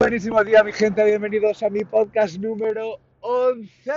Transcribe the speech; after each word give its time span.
Buenísimo 0.00 0.44
día, 0.44 0.62
mi 0.62 0.70
gente. 0.70 1.04
Bienvenidos 1.04 1.60
a 1.64 1.70
mi 1.70 1.84
podcast 1.84 2.38
número 2.38 3.00
11. 3.18 3.92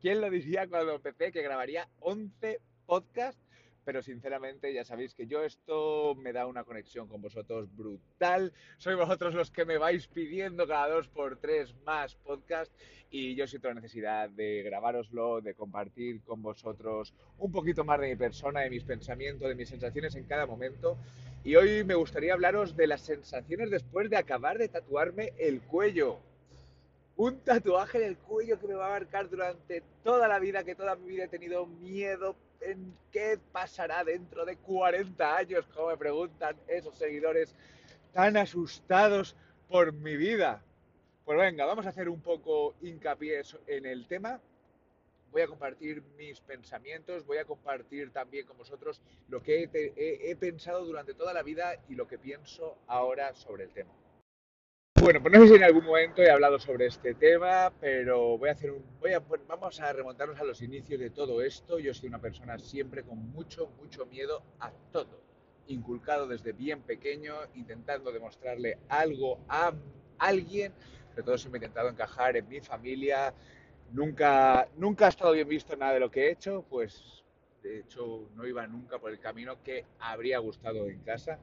¿Quién 0.00 0.20
lo 0.20 0.30
diría 0.30 0.68
cuando 0.68 0.94
empecé 0.94 1.32
que 1.32 1.42
grabaría 1.42 1.88
11 1.98 2.60
podcasts? 2.86 3.42
Pero 3.84 4.02
sinceramente 4.02 4.72
ya 4.72 4.84
sabéis 4.84 5.12
que 5.12 5.26
yo 5.26 5.42
esto 5.42 6.14
me 6.14 6.32
da 6.32 6.46
una 6.46 6.62
conexión 6.62 7.08
con 7.08 7.20
vosotros 7.20 7.74
brutal. 7.76 8.52
Sois 8.78 8.96
vosotros 8.96 9.34
los 9.34 9.50
que 9.50 9.64
me 9.64 9.78
vais 9.78 10.06
pidiendo 10.06 10.64
cada 10.68 11.02
por 11.12 11.38
tres 11.38 11.74
más 11.84 12.14
podcasts 12.14 12.72
y 13.10 13.34
yo 13.34 13.48
siento 13.48 13.66
la 13.68 13.74
necesidad 13.74 14.30
de 14.30 14.62
grabároslo, 14.62 15.40
de 15.40 15.54
compartir 15.54 16.22
con 16.22 16.40
vosotros 16.40 17.12
un 17.38 17.50
poquito 17.50 17.82
más 17.82 17.98
de 17.98 18.10
mi 18.10 18.16
persona, 18.16 18.60
de 18.60 18.70
mis 18.70 18.84
pensamientos, 18.84 19.48
de 19.48 19.56
mis 19.56 19.68
sensaciones 19.68 20.14
en 20.14 20.24
cada 20.24 20.46
momento. 20.46 20.96
Y 21.44 21.56
hoy 21.56 21.84
me 21.84 21.94
gustaría 21.94 22.32
hablaros 22.32 22.74
de 22.74 22.86
las 22.86 23.02
sensaciones 23.02 23.70
después 23.70 24.10
de 24.10 24.16
acabar 24.16 24.58
de 24.58 24.68
tatuarme 24.68 25.32
el 25.38 25.60
cuello 25.60 26.18
un 27.16 27.38
tatuaje 27.40 27.98
en 27.98 28.04
el 28.04 28.16
cuello 28.16 28.58
que 28.58 28.66
me 28.66 28.74
va 28.74 28.86
a 28.86 28.98
marcar 28.98 29.28
durante 29.28 29.82
toda 30.02 30.26
la 30.26 30.38
vida, 30.38 30.64
que 30.64 30.74
toda 30.74 30.96
mi 30.96 31.08
vida 31.08 31.24
he 31.24 31.28
tenido 31.28 31.66
miedo 31.66 32.36
en 32.60 32.96
qué 33.12 33.38
pasará 33.52 34.02
dentro 34.02 34.44
de 34.44 34.56
40 34.56 35.36
años, 35.36 35.66
como 35.74 35.88
me 35.88 35.96
preguntan 35.96 36.56
esos 36.66 36.96
seguidores 36.96 37.54
tan 38.12 38.36
asustados 38.36 39.36
por 39.68 39.92
mi 39.92 40.16
vida. 40.16 40.62
Pues 41.24 41.38
venga, 41.38 41.64
vamos 41.66 41.86
a 41.86 41.90
hacer 41.90 42.08
un 42.08 42.20
poco 42.20 42.74
hincapié 42.82 43.42
en 43.66 43.86
el 43.86 44.06
tema. 44.06 44.40
Voy 45.34 45.42
a 45.42 45.48
compartir 45.48 46.00
mis 46.16 46.40
pensamientos, 46.40 47.26
voy 47.26 47.38
a 47.38 47.44
compartir 47.44 48.12
también 48.12 48.46
con 48.46 48.56
vosotros 48.56 49.02
lo 49.26 49.42
que 49.42 49.68
he, 49.74 50.36
pensado 50.36 50.84
durante 50.84 51.12
toda 51.12 51.32
la 51.32 51.42
vida 51.42 51.74
y 51.88 51.96
lo 51.96 52.06
que 52.06 52.18
pienso 52.18 52.78
ahora 52.86 53.34
sobre 53.34 53.64
el 53.64 53.70
tema. 53.70 53.90
Bueno, 55.00 55.20
pues 55.20 55.34
no 55.34 55.40
sé 55.40 55.48
si 55.48 55.54
en 55.56 55.64
algún 55.64 55.86
momento 55.86 56.22
he 56.22 56.30
hablado 56.30 56.60
sobre 56.60 56.86
este 56.86 57.14
tema, 57.14 57.72
pero 57.80 58.38
voy 58.38 58.48
a 58.48 58.52
hacer 58.52 58.72
vamos 59.48 59.80
a 59.80 59.92
remontarnos 59.92 60.38
a 60.38 60.44
los 60.44 60.62
inicios 60.62 61.00
de 61.00 61.10
todo 61.10 61.42
esto. 61.42 61.80
Yo 61.80 61.92
soy 61.92 62.10
una 62.10 62.20
persona 62.20 62.56
siempre 62.60 63.02
con 63.02 63.18
mucho, 63.32 63.66
mucho 63.80 64.06
miedo 64.06 64.40
a 64.60 64.70
todo, 64.92 65.20
inculcado 65.66 66.28
desde 66.28 66.52
bien 66.52 66.82
pequeño, 66.82 67.34
intentando 67.56 68.12
demostrarle 68.12 68.78
algo 68.88 69.40
a 69.48 69.72
alguien, 70.18 70.72
sobre 71.10 71.24
todo 71.24 71.38
siempre 71.38 71.58
intentado 71.58 71.88
encajar 71.88 72.36
en 72.36 72.48
mi 72.48 72.60
familia. 72.60 73.34
Nunca, 73.94 74.66
nunca 74.76 75.06
ha 75.06 75.08
estado 75.10 75.30
bien 75.30 75.48
visto 75.48 75.76
nada 75.76 75.94
de 75.94 76.00
lo 76.00 76.10
que 76.10 76.26
he 76.26 76.32
hecho, 76.32 76.64
pues 76.68 77.22
de 77.62 77.78
hecho 77.78 78.28
no 78.34 78.44
iba 78.44 78.66
nunca 78.66 78.98
por 78.98 79.12
el 79.12 79.20
camino 79.20 79.62
que 79.62 79.84
habría 80.00 80.40
gustado 80.40 80.88
en 80.88 80.98
casa, 81.02 81.38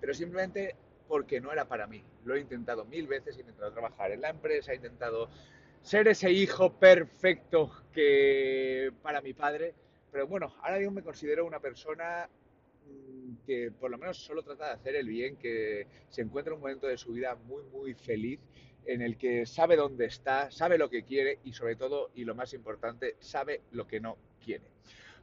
pero 0.00 0.14
simplemente 0.14 0.76
porque 1.08 1.40
no 1.40 1.50
era 1.50 1.66
para 1.66 1.88
mí. 1.88 2.04
Lo 2.24 2.36
he 2.36 2.40
intentado 2.40 2.84
mil 2.84 3.08
veces, 3.08 3.36
he 3.36 3.40
intentado 3.40 3.72
trabajar 3.72 4.12
en 4.12 4.20
la 4.20 4.30
empresa, 4.30 4.70
he 4.70 4.76
intentado 4.76 5.28
ser 5.82 6.06
ese 6.06 6.30
hijo 6.30 6.74
perfecto 6.74 7.72
que 7.92 8.92
para 9.02 9.20
mi 9.20 9.32
padre, 9.34 9.74
pero 10.12 10.28
bueno, 10.28 10.54
ahora 10.62 10.78
mismo 10.78 10.92
me 10.92 11.02
considero 11.02 11.44
una 11.44 11.58
persona 11.58 12.28
mm, 12.86 13.44
que 13.44 13.72
por 13.72 13.90
lo 13.90 13.98
menos 13.98 14.16
solo 14.16 14.44
trata 14.44 14.66
de 14.66 14.72
hacer 14.74 14.94
el 14.94 15.08
bien, 15.08 15.34
que 15.34 15.88
se 16.08 16.22
encuentra 16.22 16.52
en 16.52 16.58
un 16.58 16.62
momento 16.62 16.86
de 16.86 16.96
su 16.96 17.12
vida 17.12 17.34
muy, 17.34 17.64
muy 17.64 17.94
feliz, 17.94 18.38
en 18.86 19.02
el 19.02 19.16
que 19.16 19.46
sabe 19.46 19.76
dónde 19.76 20.06
está, 20.06 20.50
sabe 20.50 20.78
lo 20.78 20.90
que 20.90 21.04
quiere 21.04 21.38
y 21.44 21.52
sobre 21.52 21.76
todo, 21.76 22.10
y 22.14 22.24
lo 22.24 22.34
más 22.34 22.54
importante, 22.54 23.16
sabe 23.20 23.62
lo 23.72 23.86
que 23.86 24.00
no 24.00 24.16
quiere. 24.44 24.64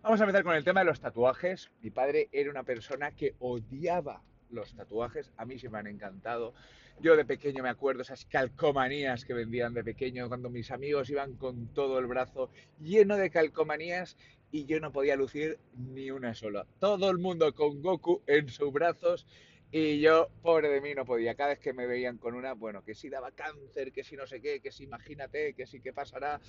Vamos 0.01 0.21
a 0.21 0.23
empezar 0.23 0.43
con 0.43 0.55
el 0.55 0.63
tema 0.63 0.81
de 0.81 0.85
los 0.85 0.99
tatuajes. 0.99 1.71
Mi 1.81 1.89
padre 1.89 2.29
era 2.31 2.49
una 2.49 2.63
persona 2.63 3.11
que 3.11 3.35
odiaba 3.39 4.21
los 4.49 4.73
tatuajes, 4.73 5.31
a 5.37 5.45
mí 5.45 5.59
se 5.59 5.69
me 5.69 5.79
han 5.79 5.87
encantado. 5.87 6.53
Yo 6.99 7.15
de 7.15 7.25
pequeño 7.25 7.61
me 7.61 7.69
acuerdo 7.69 8.01
esas 8.01 8.25
calcomanías 8.25 9.23
que 9.23 9.33
vendían 9.33 9.73
de 9.73 9.83
pequeño, 9.83 10.27
cuando 10.27 10.49
mis 10.49 10.71
amigos 10.71 11.09
iban 11.09 11.33
con 11.35 11.67
todo 11.73 11.99
el 11.99 12.07
brazo 12.07 12.49
lleno 12.79 13.17
de 13.17 13.29
calcomanías 13.29 14.17
y 14.51 14.65
yo 14.65 14.79
no 14.79 14.91
podía 14.91 15.15
lucir 15.15 15.59
ni 15.75 16.09
una 16.09 16.33
sola. 16.33 16.65
Todo 16.79 17.09
el 17.11 17.17
mundo 17.17 17.53
con 17.53 17.81
Goku 17.81 18.23
en 18.25 18.47
sus 18.49 18.71
brazos 18.71 19.27
y 19.71 19.99
yo, 19.99 20.29
pobre 20.41 20.69
de 20.69 20.79
mí, 20.79 20.93
no 20.95 21.05
podía. 21.05 21.35
Cada 21.35 21.49
vez 21.49 21.59
que 21.59 21.73
me 21.73 21.85
veían 21.85 22.17
con 22.17 22.35
una, 22.35 22.53
bueno, 22.53 22.83
que 22.83 22.95
si 22.95 23.09
daba 23.09 23.31
cáncer, 23.31 23.91
que 23.91 24.03
si 24.03 24.15
no 24.15 24.25
sé 24.25 24.41
qué, 24.41 24.61
que 24.61 24.71
si 24.71 24.83
imagínate, 24.83 25.53
que 25.53 25.67
si 25.67 25.81
qué 25.81 25.91
pasará. 25.91 26.39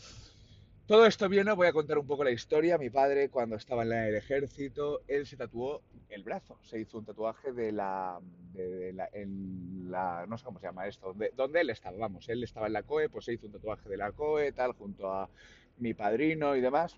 Todo 0.86 1.04
esto 1.04 1.28
viene, 1.28 1.52
voy 1.52 1.66
a 1.66 1.72
contar 1.72 1.98
un 1.98 2.06
poco 2.06 2.24
la 2.24 2.30
historia. 2.30 2.78
Mi 2.78 2.88
padre, 2.88 3.28
cuando 3.28 3.56
estaba 3.56 3.82
en 3.82 3.92
el 3.92 4.14
ejército, 4.14 5.02
él 5.06 5.26
se 5.26 5.36
tatuó 5.36 5.82
el 6.08 6.22
brazo. 6.22 6.58
Se 6.62 6.80
hizo 6.80 6.96
un 6.96 7.04
tatuaje 7.04 7.52
de 7.52 7.72
la, 7.72 8.18
de 8.54 8.92
la, 8.94 9.08
en 9.12 9.90
la 9.90 10.24
no 10.26 10.38
sé 10.38 10.44
cómo 10.44 10.60
se 10.60 10.66
llama 10.66 10.86
esto, 10.86 11.08
donde, 11.08 11.32
donde, 11.36 11.60
él 11.60 11.70
estaba. 11.70 11.98
Vamos, 11.98 12.28
él 12.28 12.42
estaba 12.42 12.68
en 12.68 12.72
la 12.72 12.84
COE, 12.84 13.10
pues 13.10 13.26
se 13.26 13.34
hizo 13.34 13.46
un 13.46 13.52
tatuaje 13.52 13.88
de 13.88 13.96
la 13.98 14.12
COE, 14.12 14.52
tal, 14.52 14.72
junto 14.72 15.12
a 15.12 15.28
mi 15.76 15.92
padrino 15.92 16.56
y 16.56 16.60
demás. 16.60 16.96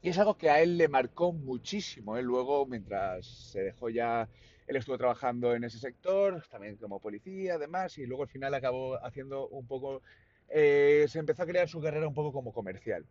Y 0.00 0.08
es 0.08 0.18
algo 0.18 0.36
que 0.36 0.50
a 0.50 0.60
él 0.60 0.78
le 0.78 0.88
marcó 0.88 1.32
muchísimo. 1.32 2.16
Él 2.16 2.24
luego, 2.24 2.66
mientras 2.66 3.26
se 3.26 3.60
dejó 3.60 3.90
ya, 3.90 4.28
él 4.68 4.76
estuvo 4.76 4.96
trabajando 4.98 5.54
en 5.54 5.64
ese 5.64 5.78
sector, 5.78 6.44
también 6.50 6.76
como 6.76 7.00
policía, 7.00 7.54
además, 7.54 7.98
y 7.98 8.06
luego 8.06 8.22
al 8.22 8.28
final 8.28 8.54
acabó 8.54 9.04
haciendo 9.04 9.48
un 9.48 9.66
poco 9.66 10.02
eh, 10.50 11.06
se 11.08 11.18
empezó 11.18 11.42
a 11.42 11.46
crear 11.46 11.68
su 11.68 11.80
carrera 11.80 12.08
un 12.08 12.14
poco 12.14 12.32
como 12.32 12.52
comercial. 12.52 13.04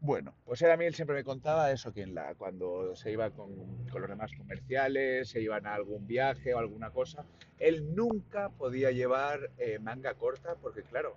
Bueno, 0.00 0.32
pues 0.44 0.62
él 0.62 0.70
a 0.70 0.76
mí 0.76 0.84
él 0.84 0.94
siempre 0.94 1.16
me 1.16 1.24
contaba 1.24 1.72
eso, 1.72 1.92
que 1.92 2.02
en 2.02 2.14
la, 2.14 2.36
cuando 2.36 2.94
se 2.94 3.10
iba 3.10 3.30
con, 3.30 3.52
con, 3.90 4.00
los 4.00 4.08
demás 4.08 4.30
comerciales, 4.38 5.28
se 5.28 5.40
iban 5.40 5.66
a 5.66 5.74
algún 5.74 6.06
viaje 6.06 6.54
o 6.54 6.58
alguna 6.58 6.90
cosa, 6.90 7.24
él 7.58 7.96
nunca 7.96 8.48
podía 8.50 8.92
llevar 8.92 9.50
eh, 9.58 9.80
manga 9.80 10.14
corta 10.14 10.54
porque, 10.62 10.82
claro, 10.82 11.16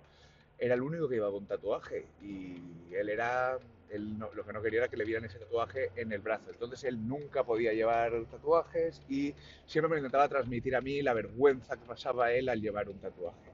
era 0.58 0.74
el 0.74 0.82
único 0.82 1.08
que 1.08 1.14
llevaba 1.14 1.36
un 1.36 1.46
tatuaje 1.46 2.06
y 2.20 2.60
él 2.92 3.08
era, 3.08 3.58
él 3.92 4.18
no, 4.18 4.32
lo 4.32 4.44
que 4.44 4.52
no 4.52 4.62
quería 4.62 4.80
era 4.80 4.88
que 4.88 4.96
le 4.96 5.04
vieran 5.04 5.24
ese 5.24 5.38
tatuaje 5.38 5.90
en 5.96 6.12
el 6.12 6.20
brazo. 6.20 6.50
Entonces 6.50 6.82
él 6.84 7.06
nunca 7.06 7.44
podía 7.44 7.72
llevar 7.72 8.24
tatuajes 8.30 9.02
y 9.08 9.34
siempre 9.66 9.90
me 9.90 9.96
intentaba 9.98 10.28
transmitir 10.28 10.74
a 10.74 10.80
mí 10.80 11.02
la 11.02 11.14
vergüenza 11.14 11.76
que 11.76 11.84
pasaba 11.84 12.32
él 12.32 12.48
al 12.48 12.60
llevar 12.60 12.88
un 12.88 12.98
tatuaje. 12.98 13.52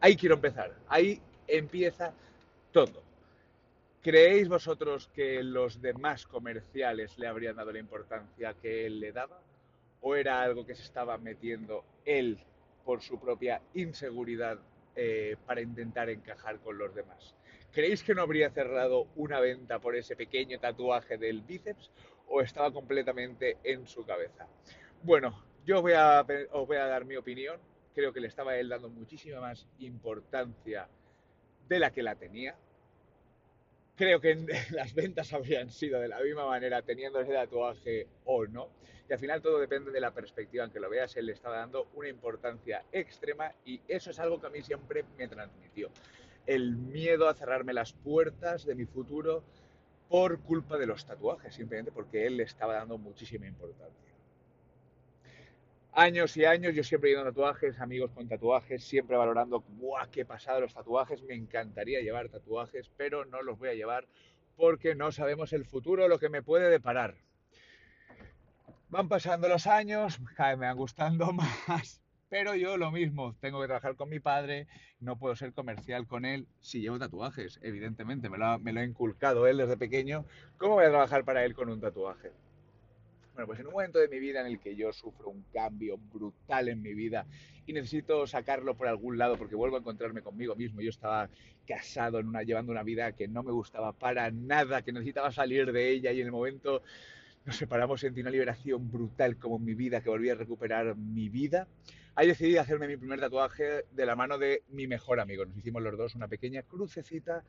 Ahí 0.00 0.16
quiero 0.16 0.36
empezar, 0.36 0.74
ahí 0.88 1.20
empieza 1.46 2.12
todo. 2.72 3.02
¿Creéis 4.02 4.48
vosotros 4.48 5.08
que 5.14 5.44
los 5.44 5.80
demás 5.80 6.26
comerciales 6.26 7.16
le 7.18 7.28
habrían 7.28 7.54
dado 7.54 7.70
la 7.70 7.78
importancia 7.78 8.54
que 8.54 8.86
él 8.86 8.98
le 8.98 9.12
daba? 9.12 9.40
¿O 10.00 10.16
era 10.16 10.42
algo 10.42 10.66
que 10.66 10.74
se 10.74 10.82
estaba 10.82 11.18
metiendo 11.18 11.84
él 12.04 12.38
por 12.84 13.00
su 13.00 13.20
propia 13.20 13.62
inseguridad 13.74 14.58
eh, 14.96 15.36
para 15.46 15.60
intentar 15.60 16.10
encajar 16.10 16.58
con 16.58 16.78
los 16.78 16.92
demás? 16.92 17.36
¿Creéis 17.72 18.02
que 18.02 18.14
no 18.14 18.22
habría 18.22 18.50
cerrado 18.50 19.08
una 19.16 19.40
venta 19.40 19.78
por 19.78 19.96
ese 19.96 20.14
pequeño 20.16 20.60
tatuaje 20.60 21.16
del 21.16 21.40
bíceps 21.42 21.90
o 22.28 22.40
estaba 22.40 22.72
completamente 22.72 23.58
en 23.64 23.86
su 23.86 24.04
cabeza? 24.04 24.46
Bueno, 25.02 25.42
yo 25.64 25.82
voy 25.82 25.94
a, 25.94 26.24
os 26.52 26.66
voy 26.66 26.76
a 26.76 26.86
dar 26.86 27.04
mi 27.04 27.16
opinión 27.16 27.58
creo 27.94 28.12
que 28.12 28.20
le 28.20 28.28
estaba 28.28 28.56
él 28.56 28.68
dando 28.68 28.88
muchísima 28.88 29.40
más 29.40 29.66
importancia 29.78 30.88
de 31.68 31.78
la 31.78 31.90
que 31.90 32.02
la 32.02 32.14
tenía. 32.16 32.56
Creo 33.96 34.20
que 34.20 34.34
las 34.70 34.94
ventas 34.94 35.32
habrían 35.32 35.70
sido 35.70 36.00
de 36.00 36.08
la 36.08 36.20
misma 36.20 36.46
manera 36.46 36.82
teniendo 36.82 37.20
ese 37.20 37.32
tatuaje 37.32 38.06
o 38.24 38.46
no. 38.46 38.68
Y 39.08 39.12
al 39.12 39.18
final 39.18 39.42
todo 39.42 39.58
depende 39.58 39.90
de 39.90 40.00
la 40.00 40.12
perspectiva 40.12 40.64
en 40.64 40.70
que 40.70 40.80
lo 40.80 40.88
veas. 40.88 41.16
Él 41.16 41.26
le 41.26 41.32
estaba 41.32 41.56
dando 41.56 41.88
una 41.94 42.08
importancia 42.08 42.84
extrema 42.92 43.52
y 43.64 43.80
eso 43.86 44.10
es 44.10 44.18
algo 44.18 44.40
que 44.40 44.46
a 44.46 44.50
mí 44.50 44.62
siempre 44.62 45.04
me 45.18 45.28
transmitió. 45.28 45.90
El 46.46 46.76
miedo 46.76 47.28
a 47.28 47.34
cerrarme 47.34 47.72
las 47.72 47.92
puertas 47.92 48.64
de 48.64 48.74
mi 48.74 48.84
futuro 48.84 49.42
por 50.08 50.40
culpa 50.40 50.76
de 50.76 50.86
los 50.86 51.06
tatuajes, 51.06 51.54
simplemente 51.54 51.92
porque 51.92 52.26
él 52.26 52.36
le 52.36 52.42
estaba 52.42 52.74
dando 52.74 52.98
muchísima 52.98 53.46
importancia 53.46 54.12
años 55.92 56.36
y 56.36 56.44
años, 56.44 56.74
yo 56.74 56.82
siempre 56.82 57.16
a 57.16 57.24
tatuajes, 57.24 57.78
amigos 57.80 58.10
con 58.12 58.28
tatuajes, 58.28 58.82
siempre 58.82 59.16
valorando, 59.16 59.60
¡buah, 59.60 60.06
qué 60.10 60.24
pasado 60.24 60.60
los 60.60 60.74
tatuajes! 60.74 61.22
Me 61.22 61.34
encantaría 61.34 62.00
llevar 62.00 62.28
tatuajes, 62.28 62.90
pero 62.96 63.24
no 63.24 63.42
los 63.42 63.58
voy 63.58 63.70
a 63.70 63.74
llevar 63.74 64.06
porque 64.56 64.94
no 64.94 65.12
sabemos 65.12 65.52
el 65.52 65.64
futuro, 65.64 66.08
lo 66.08 66.18
que 66.18 66.28
me 66.28 66.42
puede 66.42 66.70
deparar. 66.70 67.16
Van 68.88 69.08
pasando 69.08 69.48
los 69.48 69.66
años, 69.66 70.20
me 70.38 70.66
van 70.66 70.76
gustando 70.76 71.32
más, 71.32 72.01
pero 72.32 72.54
yo 72.54 72.78
lo 72.78 72.90
mismo, 72.90 73.36
tengo 73.42 73.60
que 73.60 73.66
trabajar 73.66 73.94
con 73.94 74.08
mi 74.08 74.18
padre, 74.18 74.66
no 75.00 75.18
puedo 75.18 75.36
ser 75.36 75.52
comercial 75.52 76.06
con 76.06 76.24
él 76.24 76.46
si 76.62 76.80
llevo 76.80 76.98
tatuajes, 76.98 77.60
evidentemente, 77.60 78.30
me 78.30 78.38
lo 78.38 78.46
ha, 78.46 78.58
me 78.58 78.72
lo 78.72 78.80
ha 78.80 78.84
inculcado 78.84 79.46
él 79.46 79.58
desde 79.58 79.76
pequeño, 79.76 80.24
¿cómo 80.56 80.76
voy 80.76 80.86
a 80.86 80.88
trabajar 80.88 81.26
para 81.26 81.44
él 81.44 81.52
con 81.52 81.68
un 81.68 81.78
tatuaje? 81.78 82.30
Bueno, 83.34 83.46
pues 83.46 83.60
en 83.60 83.66
un 83.66 83.74
momento 83.74 83.98
de 83.98 84.08
mi 84.08 84.18
vida 84.18 84.40
en 84.40 84.46
el 84.46 84.60
que 84.60 84.74
yo 84.74 84.94
sufro 84.94 85.28
un 85.28 85.44
cambio 85.52 85.98
brutal 86.10 86.70
en 86.70 86.80
mi 86.80 86.94
vida 86.94 87.26
y 87.66 87.74
necesito 87.74 88.26
sacarlo 88.26 88.78
por 88.78 88.88
algún 88.88 89.18
lado 89.18 89.36
porque 89.36 89.54
vuelvo 89.54 89.76
a 89.76 89.80
encontrarme 89.80 90.22
conmigo 90.22 90.56
mismo. 90.56 90.80
Yo 90.80 90.88
estaba 90.88 91.28
casado, 91.66 92.18
en 92.18 92.28
una, 92.28 92.44
llevando 92.44 92.72
una 92.72 92.82
vida 92.82 93.12
que 93.12 93.28
no 93.28 93.42
me 93.42 93.52
gustaba 93.52 93.92
para 93.92 94.30
nada, 94.30 94.80
que 94.80 94.92
necesitaba 94.92 95.32
salir 95.32 95.70
de 95.70 95.90
ella 95.90 96.12
y 96.12 96.22
en 96.22 96.28
el 96.28 96.32
momento 96.32 96.82
nos 97.44 97.56
separamos, 97.56 98.00
sentí 98.00 98.22
una 98.22 98.30
liberación 98.30 98.90
brutal 98.90 99.36
como 99.36 99.56
en 99.56 99.64
mi 99.66 99.74
vida, 99.74 100.00
que 100.00 100.08
volví 100.08 100.30
a 100.30 100.34
recuperar 100.34 100.96
mi 100.96 101.28
vida. 101.28 101.68
Ahí 102.14 102.28
decidí 102.28 102.56
hacerme 102.56 102.88
mi 102.88 102.96
primer 102.96 103.20
tatuaje 103.20 103.84
de 103.90 104.06
la 104.06 104.16
mano 104.16 104.38
de 104.38 104.62
mi 104.68 104.86
mejor 104.86 105.20
amigo. 105.20 105.44
Nos 105.44 105.56
hicimos 105.56 105.82
los 105.82 105.96
dos 105.96 106.14
una 106.14 106.28
pequeña 106.28 106.62
crucecita 106.62 107.42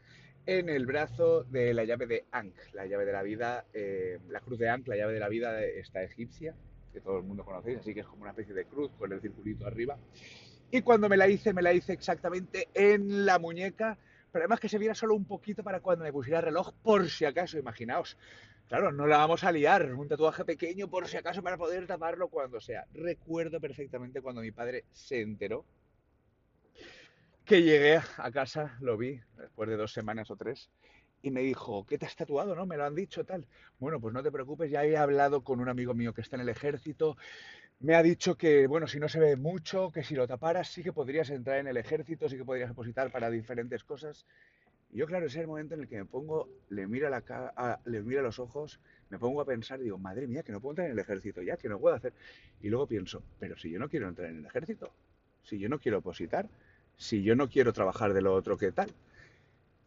en 0.45 0.69
el 0.69 0.86
brazo 0.86 1.44
de 1.44 1.74
la 1.74 1.83
llave 1.83 2.07
de 2.07 2.25
Ankh, 2.31 2.56
la 2.74 2.86
llave 2.86 3.06
de 3.06 3.12
la 3.13 3.24
vida, 3.24 3.65
eh, 3.74 4.19
la 4.30 4.39
cruz 4.42 4.60
de 4.60 4.69
Ankh, 4.69 4.88
la 4.88 4.98
llave 4.98 5.13
de 5.13 5.19
la 5.19 5.30
vida 5.30 5.63
esta 5.63 6.04
egipcia, 6.04 6.54
que 6.92 7.01
todo 7.01 7.18
el 7.18 7.24
mundo 7.24 7.44
conocéis, 7.44 7.80
así 7.80 7.94
que 7.94 8.01
es 8.01 8.07
como 8.07 8.24
una 8.24 8.31
especie 8.31 8.54
de 8.54 8.65
cruz 8.65 8.92
con 8.98 9.12
el 9.12 9.21
circulito 9.21 9.65
arriba. 9.65 9.98
Y 10.71 10.81
cuando 10.81 11.07
me 11.07 11.18
la 11.18 11.27
hice, 11.27 11.54
me 11.54 11.62
la 11.62 11.74
hice 11.74 11.94
exactamente 11.94 12.68
en 12.74 13.25
la 13.25 13.39
muñeca, 13.39 13.98
pero 14.31 14.44
además 14.44 14.60
que 14.60 14.69
se 14.69 14.80
viera 14.80 14.95
solo 14.95 15.13
un 15.15 15.25
poquito 15.25 15.63
para 15.63 15.80
cuando 15.80 16.04
me 16.04 16.12
pusiera 16.12 16.39
el 16.39 16.45
reloj, 16.45 16.74
por 16.81 17.07
si 17.10 17.25
acaso, 17.25 17.57
imaginaos. 17.57 18.18
Claro, 18.68 18.92
no 18.92 19.06
la 19.06 19.18
vamos 19.18 19.44
a 19.44 19.51
liar, 19.51 19.94
un 19.94 20.07
tatuaje 20.07 20.45
pequeño 20.45 20.89
por 20.89 21.07
si 21.07 21.18
acaso 21.18 21.44
para 21.44 21.57
poder 21.57 21.86
taparlo 21.86 22.30
cuando 22.30 22.60
sea. 22.60 22.86
Recuerdo 22.94 23.60
perfectamente 23.60 24.21
cuando 24.21 24.42
mi 24.42 24.51
padre 24.51 24.86
se 24.92 25.21
enteró 25.21 25.65
que 27.45 27.62
llegué 27.62 28.00
a 28.18 28.31
casa, 28.31 28.77
lo 28.80 28.98
vi 28.98 29.19
después 29.38 29.69
de 29.69 29.75
dos 29.75 29.92
semanas 29.92 30.31
o 30.31 30.38
tres, 30.38 30.69
y 31.21 31.31
me 31.31 31.42
dijo, 31.42 31.86
¿qué 31.86 31.98
te 31.98 32.06
has 32.06 32.15
tatuado? 32.15 32.56
¿No? 32.56 32.65
Me 32.65 32.77
lo 32.77 32.86
han 32.86 32.95
dicho 32.95 33.25
tal. 33.25 33.48
Bueno, 33.80 34.00
pues 34.00 34.13
no 34.13 34.24
te 34.24 34.31
preocupes, 34.31 34.71
ya 34.71 34.83
he 34.86 34.98
hablado 34.98 35.44
con 35.44 35.60
un 35.60 35.69
amigo 35.69 35.94
mío 35.94 36.13
que 36.13 36.21
está 36.21 36.36
en 36.36 36.44
el 36.44 36.50
ejército. 36.50 37.18
Me 37.80 37.95
ha 37.95 38.04
dicho 38.04 38.36
que, 38.36 38.68
bueno, 38.68 38.88
si 38.88 39.00
no 39.00 39.10
se 39.10 39.19
ve 39.19 39.36
mucho, 39.36 39.92
que 39.92 40.04
si 40.04 40.15
lo 40.15 40.27
taparas 40.27 40.69
sí 40.69 40.83
que 40.83 40.94
podrías 40.94 41.30
entrar 41.30 41.60
en 41.60 41.68
el 41.68 41.77
ejército, 41.77 42.30
sí 42.30 42.38
que 42.38 42.45
podrías 42.45 42.69
depositar 42.69 43.12
para 43.12 43.30
diferentes 43.30 43.83
cosas. 43.83 44.25
Y 44.94 44.98
yo, 45.00 45.07
claro, 45.07 45.25
ese 45.25 45.40
es 45.40 45.42
el 45.42 45.48
momento 45.48 45.74
en 45.74 45.81
el 45.81 45.88
que 45.88 45.98
me 45.98 46.06
pongo, 46.06 46.48
le 46.69 46.86
miro, 46.86 47.07
a 47.07 47.10
la 47.10 47.22
cara, 47.22 47.80
le 47.86 48.04
miro 48.04 48.19
a 48.19 48.24
los 48.24 48.38
ojos, 48.38 48.80
me 49.10 49.18
pongo 49.18 49.42
a 49.42 49.45
pensar 49.45 49.80
digo, 49.80 49.98
madre 49.98 50.28
mía, 50.28 50.44
que 50.44 50.51
no 50.51 50.62
puedo 50.62 50.74
entrar 50.74 50.86
en 50.88 50.94
el 50.94 51.00
ejército 51.00 51.42
ya, 51.42 51.57
que 51.57 51.68
no 51.68 51.80
puedo 51.80 51.95
hacer. 51.95 52.13
Y 52.62 52.69
luego 52.69 52.86
pienso, 52.86 53.24
pero 53.40 53.57
si 53.57 53.72
yo 53.72 53.80
no 53.80 53.90
quiero 53.90 54.07
entrar 54.07 54.30
en 54.30 54.38
el 54.38 54.45
ejército, 54.45 54.94
si 55.42 55.57
yo 55.57 55.68
no 55.68 55.80
quiero 55.80 55.98
opositar, 55.98 56.48
si 56.95 57.24
yo 57.24 57.36
no 57.36 57.50
quiero 57.50 57.74
trabajar 57.74 58.13
de 58.13 58.22
lo 58.22 58.36
otro, 58.36 58.56
¿qué 58.56 58.72
tal? 58.72 58.88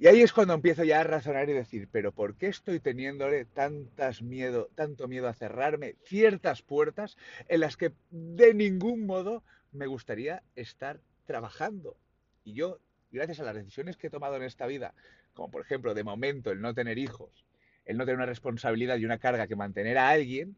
Y 0.01 0.09
ahí 0.09 0.23
es 0.23 0.33
cuando 0.33 0.55
empiezo 0.55 0.83
ya 0.83 1.01
a 1.01 1.05
razonar 1.05 1.49
y 1.49 1.53
decir, 1.53 1.89
pero 1.93 2.11
¿por 2.11 2.35
qué 2.35 2.49
estoy 2.49 2.81
teniéndole 2.81 3.45
tantas 3.45 4.23
miedo, 4.23 4.71
tanto 4.75 5.07
miedo 5.07 5.29
a 5.29 5.35
cerrarme 5.35 5.95
ciertas 6.03 6.63
puertas 6.63 7.17
en 7.47 7.61
las 7.61 7.77
que 7.77 7.93
de 8.11 8.55
ningún 8.55 9.07
modo 9.07 9.45
me 9.71 9.87
gustaría 9.87 10.43
estar 10.57 10.99
trabajando? 11.27 11.97
Y 12.45 12.55
yo 12.55 12.81
gracias 13.11 13.41
a 13.41 13.45
las 13.45 13.55
decisiones 13.55 13.97
que 13.97 14.09
he 14.09 14.11
tomado 14.11 14.37
en 14.37 14.43
esta 14.43 14.67
vida, 14.67 14.95
como 15.35 15.51
por 15.51 15.63
ejemplo 15.63 15.95
de 15.95 16.05
momento 16.05 16.51
el 16.51 16.61
no 16.61 16.75
tener 16.75 16.99
hijos, 16.99 17.45
el 17.85 17.97
no 17.97 18.05
tener 18.05 18.17
una 18.17 18.27
responsabilidad 18.27 18.97
y 18.97 19.05
una 19.05 19.19
carga 19.19 19.47
que 19.47 19.57
mantener 19.57 19.99
a 19.99 20.09
alguien, 20.09 20.57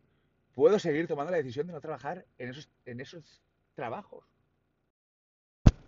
puedo 0.52 0.78
seguir 0.78 1.06
tomando 1.06 1.30
la 1.30 1.38
decisión 1.38 1.66
de 1.66 1.72
no 1.72 1.80
trabajar 1.80 2.26
en 2.38 2.50
esos, 2.50 2.68
en 2.84 3.00
esos 3.00 3.42
trabajos. 3.74 4.24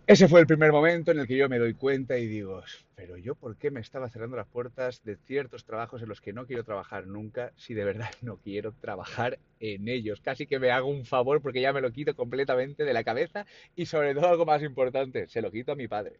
Ese 0.07 0.27
fue 0.27 0.41
el 0.41 0.47
primer 0.47 0.71
momento 0.71 1.11
en 1.11 1.19
el 1.19 1.27
que 1.27 1.37
yo 1.37 1.47
me 1.47 1.59
doy 1.59 1.73
cuenta 1.73 2.17
y 2.17 2.27
digo, 2.27 2.61
pero 2.95 3.17
yo 3.17 3.35
por 3.35 3.55
qué 3.55 3.71
me 3.71 3.79
estaba 3.79 4.09
cerrando 4.09 4.35
las 4.35 4.47
puertas 4.47 5.03
de 5.03 5.15
ciertos 5.15 5.63
trabajos 5.63 6.01
en 6.01 6.09
los 6.09 6.19
que 6.19 6.33
no 6.33 6.45
quiero 6.45 6.63
trabajar 6.63 7.07
nunca 7.07 7.53
si 7.55 7.73
de 7.73 7.85
verdad 7.85 8.09
no 8.21 8.37
quiero 8.37 8.73
trabajar 8.73 9.39
en 9.59 9.87
ellos. 9.87 10.19
Casi 10.19 10.47
que 10.47 10.59
me 10.59 10.71
hago 10.71 10.87
un 10.87 11.05
favor 11.05 11.41
porque 11.41 11.61
ya 11.61 11.71
me 11.71 11.81
lo 11.81 11.91
quito 11.91 12.15
completamente 12.15 12.83
de 12.83 12.93
la 12.93 13.03
cabeza 13.03 13.45
y 13.75 13.85
sobre 13.85 14.13
todo 14.13 14.27
algo 14.27 14.45
más 14.45 14.63
importante, 14.63 15.27
se 15.27 15.41
lo 15.41 15.51
quito 15.51 15.71
a 15.71 15.75
mi 15.75 15.87
padre. 15.87 16.19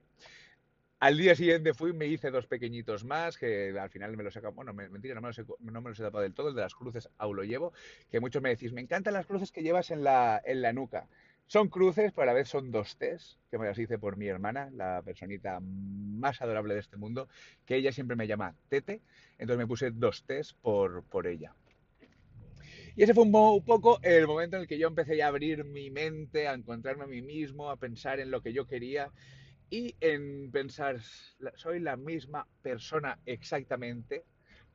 Al 1.00 1.18
día 1.18 1.36
siguiente 1.36 1.74
fui, 1.74 1.94
me 1.94 2.06
hice 2.06 2.30
dos 2.30 2.46
pequeñitos 2.46 3.04
más, 3.04 3.36
que 3.36 3.76
al 3.78 3.90
final 3.90 4.16
me 4.16 4.24
los 4.24 4.36
he 4.36 4.40
bueno, 4.40 4.72
mentira, 4.72 5.16
no 5.16 5.22
me 5.22 5.30
los 5.30 5.40
he, 5.40 5.46
no 5.60 5.82
me 5.82 5.90
los 5.90 5.98
tapado 5.98 6.22
del 6.22 6.36
todo, 6.36 6.50
el 6.50 6.56
de 6.56 6.62
las 6.62 6.76
cruces 6.76 7.10
aún 7.18 7.38
lo 7.38 7.44
llevo, 7.44 7.74
que 8.12 8.20
muchos 8.20 8.40
me 8.44 8.50
decís, 8.50 8.72
me 8.72 8.82
encantan 8.82 9.16
las 9.16 9.26
cruces 9.26 9.52
que 9.52 9.64
llevas 9.64 9.90
en 9.90 10.04
la, 10.04 10.40
en 10.46 10.62
la 10.62 10.74
nuca. 10.74 11.08
Son 11.52 11.68
cruces, 11.68 12.14
pero 12.14 12.24
a 12.24 12.26
la 12.28 12.34
vez 12.34 12.48
son 12.48 12.72
dos 12.72 12.96
T's, 12.96 13.38
que 13.50 13.58
me 13.58 13.66
las 13.66 13.78
hice 13.78 14.00
por 14.00 14.16
mi 14.16 14.26
hermana, 14.26 14.70
la 14.72 15.02
personita 15.04 15.60
más 15.60 16.42
adorable 16.42 16.76
de 16.76 16.80
este 16.80 16.96
mundo, 16.96 17.28
que 17.66 17.76
ella 17.76 17.92
siempre 17.92 18.16
me 18.16 18.26
llama 18.26 18.56
Tete, 18.70 19.02
entonces 19.38 19.58
me 19.58 19.68
puse 19.68 19.92
dos 19.92 20.24
T's 20.24 20.54
por, 20.54 21.04
por 21.04 21.28
ella. 21.28 21.54
Y 22.96 23.04
ese 23.04 23.14
fue 23.14 23.26
un, 23.26 23.34
poco 23.66 24.00
el 24.02 24.28
momento 24.28 24.56
en 24.56 24.62
el 24.62 24.68
que 24.70 24.78
yo 24.78 24.88
empecé 24.88 25.22
a 25.22 25.28
abrir 25.28 25.66
mi 25.66 25.92
mente, 25.92 26.48
a 26.48 26.54
encontrarme 26.54 27.04
a 27.04 27.08
mí 27.08 27.22
mismo, 27.22 27.70
a 27.70 27.76
pensar 27.76 28.22
en 28.22 28.32
lo 28.32 28.42
que 28.42 28.54
yo 28.54 28.66
quería 28.66 29.12
y 29.70 29.98
en 30.00 30.52
pensar, 30.52 31.02
soy 31.56 31.82
la 31.82 31.98
misma 31.98 32.48
persona 32.62 33.20
exactamente, 33.26 34.24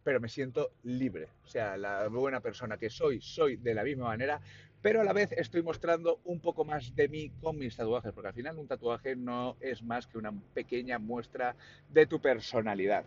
pero 0.05 0.21
me 0.21 0.29
siento 0.29 0.73
libre. 0.83 1.31
O 1.43 1.49
sea, 1.49 1.79
la 1.79 2.07
buena 2.09 2.41
persona 2.41 2.77
que 2.77 2.91
soy, 2.91 3.23
soy 3.23 3.57
de 3.57 3.73
la 3.73 3.83
misma 3.83 4.09
manera, 4.09 4.43
pero 4.87 5.01
a 5.01 5.05
la 5.05 5.13
vez 5.13 5.33
estoy 5.33 5.65
mostrando 5.65 6.21
un 6.23 6.39
poco 6.39 6.65
más 6.65 6.95
de 6.95 7.09
mí 7.09 7.33
con 7.41 7.59
mis 7.59 7.75
tatuajes, 7.75 8.13
porque 8.13 8.29
al 8.29 8.35
final 8.35 8.57
un 8.57 8.69
tatuaje 8.69 9.17
no 9.17 9.57
es 9.59 9.83
más 9.83 10.07
que 10.07 10.17
una 10.17 10.33
pequeña 10.55 11.01
muestra 11.01 11.57
de 11.89 12.07
tu 12.07 12.21
personalidad. 12.21 13.05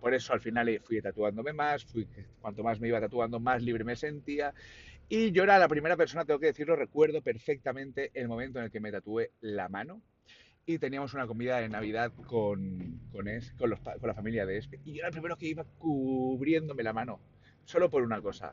Por 0.00 0.12
eso 0.12 0.32
al 0.32 0.40
final 0.40 0.80
fui 0.82 1.00
tatuándome 1.00 1.52
más, 1.52 1.84
fui, 1.84 2.08
cuanto 2.40 2.64
más 2.64 2.80
me 2.80 2.88
iba 2.88 3.00
tatuando, 3.00 3.38
más 3.38 3.62
libre 3.62 3.84
me 3.84 3.94
sentía. 3.94 4.52
Y 5.08 5.30
yo 5.30 5.44
era 5.44 5.56
la 5.60 5.68
primera 5.68 5.96
persona, 5.96 6.24
tengo 6.24 6.40
que 6.40 6.46
decirlo, 6.46 6.74
recuerdo 6.74 7.22
perfectamente 7.22 8.10
el 8.12 8.26
momento 8.26 8.58
en 8.58 8.64
el 8.64 8.72
que 8.72 8.80
me 8.80 8.90
tatué 8.90 9.30
la 9.40 9.68
mano 9.68 10.02
y 10.66 10.80
teníamos 10.80 11.14
una 11.14 11.28
comida 11.28 11.58
de 11.58 11.68
Navidad 11.68 12.12
con, 12.26 12.98
con, 13.12 13.26
con, 13.56 13.70
con 13.70 14.08
la 14.08 14.14
familia 14.14 14.46
de 14.46 14.58
Espe. 14.58 14.80
Y 14.84 14.94
yo 14.94 14.98
era 14.98 15.06
el 15.06 15.12
primero 15.12 15.36
que 15.36 15.46
iba 15.46 15.62
cubriéndome 15.78 16.82
la 16.82 16.92
mano, 16.92 17.20
solo 17.66 17.88
por 17.88 18.02
una 18.02 18.20
cosa. 18.20 18.52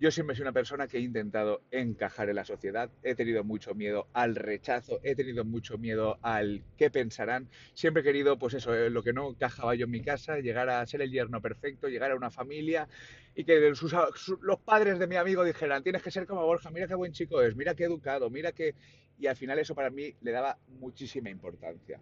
Yo 0.00 0.10
siempre 0.10 0.34
soy 0.34 0.44
una 0.44 0.52
persona 0.52 0.88
que 0.88 0.96
he 0.96 1.02
intentado 1.02 1.60
encajar 1.70 2.30
en 2.30 2.36
la 2.36 2.46
sociedad, 2.46 2.90
he 3.02 3.14
tenido 3.14 3.44
mucho 3.44 3.74
miedo 3.74 4.08
al 4.14 4.34
rechazo, 4.34 4.98
he 5.02 5.14
tenido 5.14 5.44
mucho 5.44 5.76
miedo 5.76 6.18
al 6.22 6.62
qué 6.78 6.90
pensarán. 6.90 7.50
Siempre 7.74 8.00
he 8.00 8.04
querido, 8.04 8.38
pues 8.38 8.54
eso, 8.54 8.74
eh, 8.74 8.88
lo 8.88 9.02
que 9.02 9.12
no 9.12 9.28
encajaba 9.28 9.74
yo 9.74 9.84
en 9.84 9.90
mi 9.90 10.00
casa, 10.00 10.38
llegar 10.38 10.70
a 10.70 10.86
ser 10.86 11.02
el 11.02 11.10
yerno 11.10 11.42
perfecto, 11.42 11.86
llegar 11.88 12.12
a 12.12 12.16
una 12.16 12.30
familia 12.30 12.88
y 13.34 13.44
que 13.44 13.60
los 13.60 14.60
padres 14.60 14.98
de 14.98 15.06
mi 15.06 15.16
amigo 15.16 15.44
dijeran, 15.44 15.82
tienes 15.82 16.02
que 16.02 16.10
ser 16.10 16.26
como 16.26 16.46
Borja, 16.46 16.70
mira 16.70 16.88
qué 16.88 16.94
buen 16.94 17.12
chico 17.12 17.42
es, 17.42 17.54
mira 17.54 17.74
qué 17.74 17.84
educado, 17.84 18.30
mira 18.30 18.52
qué... 18.52 18.74
Y 19.18 19.26
al 19.26 19.36
final 19.36 19.58
eso 19.58 19.74
para 19.74 19.90
mí 19.90 20.14
le 20.22 20.30
daba 20.32 20.56
muchísima 20.78 21.28
importancia. 21.28 22.00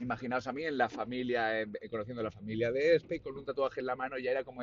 Imaginaos 0.00 0.46
a 0.46 0.52
mí 0.52 0.64
en 0.64 0.78
la 0.78 0.88
familia, 0.88 1.66
conociendo 1.90 2.22
la 2.22 2.30
familia 2.30 2.70
de 2.70 2.94
Espe 2.94 3.20
con 3.20 3.36
un 3.36 3.44
tatuaje 3.44 3.80
en 3.80 3.86
la 3.86 3.96
mano, 3.96 4.18
ya 4.18 4.30
era 4.30 4.44
como 4.44 4.62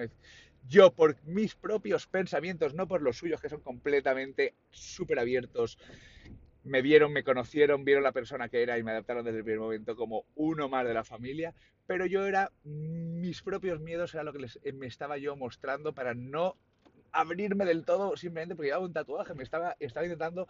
yo 0.68 0.92
por 0.94 1.22
mis 1.24 1.56
propios 1.56 2.08
pensamientos, 2.08 2.74
no 2.74 2.88
por 2.88 3.02
los 3.02 3.18
suyos, 3.18 3.42
que 3.42 3.50
son 3.50 3.62
completamente 3.62 4.54
súper 4.72 5.20
abiertos, 5.20 5.78
me 6.64 6.82
vieron, 6.82 7.14
me 7.14 7.24
conocieron, 7.24 7.86
vieron 7.86 8.04
la 8.04 8.12
persona 8.12 8.50
que 8.50 8.64
era 8.64 8.78
y 8.78 8.84
me 8.84 8.92
adaptaron 8.92 9.24
desde 9.24 9.40
el 9.40 9.44
primer 9.44 9.60
momento 9.60 9.96
como 9.96 10.26
uno 10.36 10.68
más 10.68 10.86
de 10.88 10.94
la 10.94 11.04
familia, 11.04 11.54
pero 11.86 12.06
yo 12.06 12.26
era, 12.26 12.52
mis 12.64 13.44
propios 13.44 13.80
miedos 13.80 14.14
era 14.14 14.24
lo 14.24 14.34
que 14.34 14.40
les, 14.40 14.60
me 14.74 14.88
estaba 14.88 15.18
yo 15.18 15.36
mostrando 15.36 15.94
para 15.94 16.16
no 16.16 16.58
abrirme 17.12 17.66
del 17.66 17.86
todo 17.86 18.18
simplemente 18.18 18.56
porque 18.56 18.68
llevaba 18.68 18.86
un 18.86 18.94
tatuaje, 18.94 19.36
me 19.36 19.44
estaba, 19.44 19.76
estaba 19.80 20.06
intentando 20.06 20.48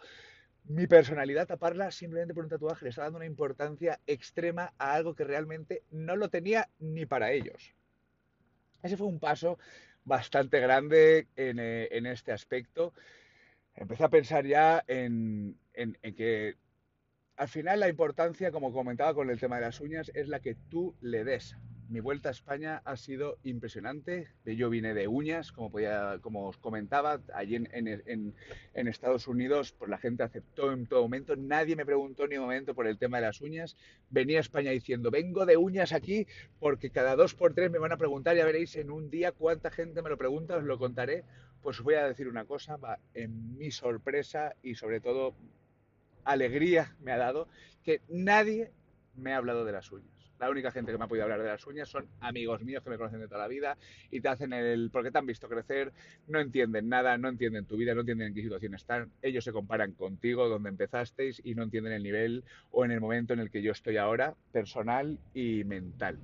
mi 0.68 0.86
personalidad 0.86 1.46
taparla 1.46 1.90
simplemente 1.90 2.34
por 2.34 2.44
un 2.44 2.50
tatuaje 2.50 2.84
le 2.84 2.90
está 2.90 3.02
dando 3.02 3.18
una 3.18 3.26
importancia 3.26 4.00
extrema 4.06 4.72
a 4.78 4.94
algo 4.94 5.14
que 5.14 5.24
realmente 5.24 5.82
no 5.90 6.16
lo 6.16 6.28
tenía 6.28 6.68
ni 6.78 7.06
para 7.06 7.32
ellos. 7.32 7.74
Ese 8.82 8.96
fue 8.96 9.06
un 9.06 9.20
paso 9.20 9.58
bastante 10.04 10.60
grande 10.60 11.28
en, 11.36 11.58
eh, 11.58 11.88
este 11.90 12.32
aspecto. 12.32 12.92
Empecé 13.74 14.04
a 14.04 14.08
pensar 14.08 14.46
ya 14.46 14.82
en, 14.86 15.58
en 15.74 15.96
que 16.14 16.56
al 17.36 17.48
final 17.48 17.80
la 17.80 17.88
importancia, 17.88 18.50
como 18.50 18.72
comentaba 18.72 19.14
con 19.14 19.30
el 19.30 19.38
tema 19.38 19.56
de 19.56 19.62
las 19.62 19.80
uñas, 19.80 20.10
es 20.14 20.28
la 20.28 20.40
que 20.40 20.54
tú 20.54 20.96
le 21.00 21.24
des 21.24 21.56
mi 21.88 22.00
vuelta 22.00 22.28
a 22.28 22.32
España 22.32 22.82
ha 22.84 22.96
sido 22.96 23.38
impresionante. 23.44 24.28
Yo 24.44 24.70
vine 24.70 24.94
de 24.94 25.08
uñas, 25.08 25.52
como, 25.52 26.48
os 26.48 26.56
comentaba, 26.58 27.20
allí 27.34 27.56
en, 27.56 28.34
Estados 28.74 29.28
Unidos 29.28 29.72
pues 29.72 29.90
la 29.90 29.98
gente 29.98 30.22
aceptó 30.22 30.72
en 30.72 30.86
todo 30.86 31.02
momento, 31.02 31.36
nadie 31.36 31.76
me 31.76 31.84
preguntó 31.84 32.26
ni 32.26 32.36
un 32.36 32.42
momento 32.42 32.74
por 32.74 32.86
el 32.86 32.98
tema 32.98 33.18
de 33.18 33.26
las 33.26 33.40
uñas. 33.40 33.76
Venía 34.10 34.38
a 34.38 34.40
España 34.40 34.70
diciendo, 34.70 35.10
vengo 35.10 35.46
de 35.46 35.56
uñas 35.56 35.92
aquí 35.92 36.26
porque 36.58 36.90
cada 36.90 37.16
dos 37.16 37.34
por 37.34 37.54
tres 37.54 37.70
me 37.70 37.78
van 37.78 37.92
a 37.92 37.96
preguntar, 37.96 38.36
ya 38.36 38.44
veréis 38.44 38.76
en 38.76 38.90
un 38.90 39.10
día 39.10 39.32
cuánta 39.32 39.70
gente 39.70 40.02
me 40.02 40.10
lo 40.10 40.16
pregunta, 40.16 40.56
os 40.56 40.64
lo 40.64 40.78
contaré. 40.78 41.24
Pues 41.62 41.80
voy 41.80 41.94
a 41.94 42.06
decir 42.06 42.28
una 42.28 42.44
cosa, 42.44 42.78
en 43.14 43.56
mi 43.56 43.70
sorpresa 43.70 44.54
y 44.62 44.74
sobre 44.74 45.00
todo 45.00 45.34
alegría 46.24 46.96
me 47.00 47.12
ha 47.12 47.16
dado 47.16 47.48
que 47.82 48.00
nadie 48.08 48.72
me 49.14 49.32
ha 49.32 49.38
hablado 49.38 49.64
de 49.64 49.72
las 49.72 49.90
uñas. 49.90 50.15
La 50.38 50.50
única 50.50 50.70
gente 50.70 50.92
que 50.92 50.98
me 50.98 51.04
ha 51.04 51.08
podido 51.08 51.24
hablar 51.24 51.42
de 51.42 51.48
las 51.48 51.66
uñas 51.66 51.88
son 51.88 52.06
amigos 52.20 52.62
míos 52.62 52.82
que 52.82 52.90
me 52.90 52.98
conocen 52.98 53.20
de 53.20 53.28
toda 53.28 53.40
la 53.40 53.48
vida 53.48 53.76
y 54.10 54.20
te 54.20 54.28
hacen 54.28 54.52
el... 54.52 54.90
porque 54.90 55.10
te 55.10 55.18
han 55.18 55.26
visto 55.26 55.48
crecer, 55.48 55.92
no 56.28 56.40
entienden 56.40 56.88
nada, 56.88 57.16
no 57.16 57.28
entienden 57.28 57.64
tu 57.64 57.76
vida, 57.76 57.94
no 57.94 58.00
entienden 58.00 58.28
en 58.28 58.34
qué 58.34 58.42
situación 58.42 58.74
están. 58.74 59.10
Ellos 59.22 59.44
se 59.44 59.52
comparan 59.52 59.92
contigo, 59.92 60.48
donde 60.48 60.68
empezasteis 60.68 61.40
y 61.44 61.54
no 61.54 61.62
entienden 61.62 61.94
el 61.94 62.02
nivel 62.02 62.44
o 62.70 62.84
en 62.84 62.90
el 62.90 63.00
momento 63.00 63.32
en 63.32 63.40
el 63.40 63.50
que 63.50 63.62
yo 63.62 63.72
estoy 63.72 63.96
ahora, 63.96 64.34
personal 64.52 65.18
y 65.32 65.64
mental. 65.64 66.18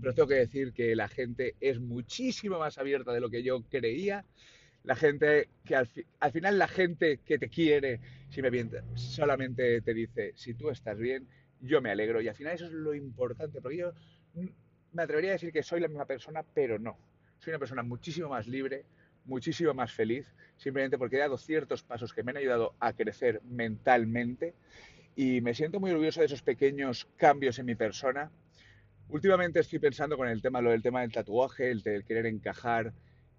Pero 0.00 0.14
tengo 0.14 0.28
que 0.28 0.34
decir 0.34 0.72
que 0.72 0.96
la 0.96 1.06
gente 1.06 1.54
es 1.60 1.78
muchísimo 1.78 2.58
más 2.58 2.76
abierta 2.78 3.12
de 3.12 3.20
lo 3.20 3.30
que 3.30 3.44
yo 3.44 3.62
creía 3.70 4.24
La 4.82 4.96
gente 4.96 5.48
que 5.64 5.76
al, 5.76 5.86
final 5.86 6.58
la 6.58 6.66
gente 6.66 7.20
que 7.24 7.38
te 7.38 7.48
quiere, 7.48 8.00
si 8.28 8.42
me 8.42 8.50
solamente 8.96 9.80
te 9.80 9.94
dice, 9.94 10.32
si 10.34 10.54
tú 10.54 10.70
estás 10.70 10.98
bien, 10.98 11.28
yo 11.62 11.80
me 11.80 11.90
alegro. 11.90 12.20
Y 12.20 12.28
al 12.28 12.34
final 12.34 12.54
eso 12.54 12.66
es 12.66 12.72
lo 12.72 12.94
importante, 12.94 13.60
porque 13.60 13.78
yo 13.78 13.92
me 14.92 15.02
atrevería 15.02 15.30
a 15.30 15.32
decir 15.34 15.52
que 15.52 15.62
soy 15.62 15.80
la 15.80 15.88
misma 15.88 16.04
persona, 16.04 16.44
pero 16.54 16.78
no. 16.78 16.98
Soy 17.38 17.52
una 17.52 17.58
persona 17.58 17.82
muchísimo 17.82 18.28
más 18.28 18.46
libre, 18.46 18.84
muchísimo 19.24 19.72
más 19.74 19.92
feliz, 19.92 20.26
simplemente 20.56 20.98
porque 20.98 21.16
he 21.16 21.20
dado 21.20 21.38
ciertos 21.38 21.82
pasos 21.82 22.12
que 22.12 22.22
me 22.22 22.32
han 22.32 22.36
ayudado 22.38 22.74
a 22.78 22.92
crecer 22.92 23.40
mentalmente 23.44 24.54
y 25.16 25.40
me 25.40 25.54
siento 25.54 25.80
muy 25.80 25.90
orgulloso 25.90 26.20
de 26.20 26.26
esos 26.26 26.42
pequeños 26.42 27.08
cambios 27.16 27.58
en 27.58 27.66
mi 27.66 27.74
persona. 27.74 28.30
Últimamente 29.08 29.60
estoy 29.60 29.78
pensando 29.78 30.16
con 30.16 30.28
el 30.28 30.40
tema, 30.40 30.60
lo 30.60 30.70
del 30.70 30.82
tema 30.82 31.02
del 31.02 31.12
tatuaje, 31.12 31.70
el 31.70 31.82
del 31.82 32.04
querer 32.04 32.26
encajar, 32.26 32.92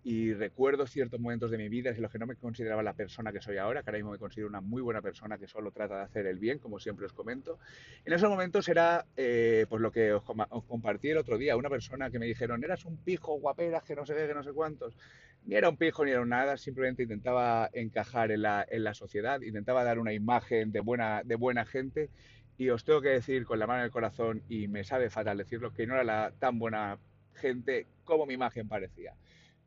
y 0.05 0.33
recuerdo 0.33 0.86
ciertos 0.86 1.19
momentos 1.19 1.50
de 1.50 1.57
mi 1.57 1.69
vida 1.69 1.91
en 1.91 2.01
los 2.01 2.12
que 2.12 2.19
no 2.19 2.25
me 2.25 2.36
consideraba 2.36 2.83
la 2.83 2.93
persona 2.93 3.31
que 3.31 3.39
soy 3.41 3.57
ahora, 3.57 3.83
que 3.83 3.89
ahora 3.89 4.00
mismo 4.00 4.12
me 4.12 4.17
considero 4.17 4.50
una 4.50 4.60
muy 4.60 4.81
buena 4.81 5.01
persona 5.01 5.38
que 5.38 5.48
solo 5.48 5.72
trata 5.72 5.98
de 5.98 6.03
hacer 6.03 6.27
el 6.27 6.39
bien, 6.39 6.60
como 6.60 6.77
siempre 6.77 7.05
os 7.05 7.13
comento. 7.13 7.57
En 8.03 8.12
esos 8.12 8.29
momentos 8.29 8.67
era 8.67 9.05
eh, 9.15 9.65
pues 9.69 9.81
lo 9.81 9.91
que 9.91 10.12
os, 10.12 10.24
compartí 10.67 11.10
el 11.10 11.17
otro 11.17 11.38
día, 11.38 11.55
una 11.55 11.69
persona 11.69 12.10
que 12.12 12.19
me 12.19 12.25
dijeron, 12.25 12.63
eras 12.63 12.83
un 12.83 12.98
pijo, 12.98 13.39
guaperas, 13.39 13.83
que 13.83 13.95
no 13.95 14.05
sé 14.05 14.13
qué, 14.13 14.27
que 14.27 14.33
no 14.33 14.43
sé 14.43 14.51
cuántos. 14.51 14.98
Ni 15.45 15.55
era 15.55 15.69
un 15.69 15.77
pijo 15.77 16.03
ni 16.03 16.12
era 16.12 16.25
nada, 16.25 16.57
simplemente 16.57 17.03
intentaba 17.03 17.69
encajar 17.72 18.31
en 18.31 18.41
la, 18.41 18.65
en 18.69 18.83
la 18.83 18.93
sociedad, 18.93 19.41
intentaba 19.41 19.86
dar 19.86 20.00
una 20.00 20.12
imagen 20.12 20.74
de 20.74 20.81
buena, 20.81 21.22
de 21.24 21.36
buena 21.36 21.65
gente 21.65 22.10
y 22.57 22.69
os 22.69 22.83
tengo 22.83 23.01
que 23.01 23.10
decir 23.10 23.45
con 23.45 23.57
la 23.57 23.67
mano 23.67 23.79
en 23.79 23.86
el 23.86 23.91
corazón, 23.91 24.43
y 24.48 24.67
me 24.67 24.83
sabe 24.83 25.10
fatal 25.10 25.38
decirlo, 25.38 25.74
que 25.74 25.88
no 25.88 25.95
era 25.95 26.03
la 26.03 26.33
tan 26.38 26.60
buena 26.60 27.00
gente 27.33 27.88
como 28.03 28.25
mi 28.25 28.36
imagen 28.36 28.67
parecía. 28.67 29.15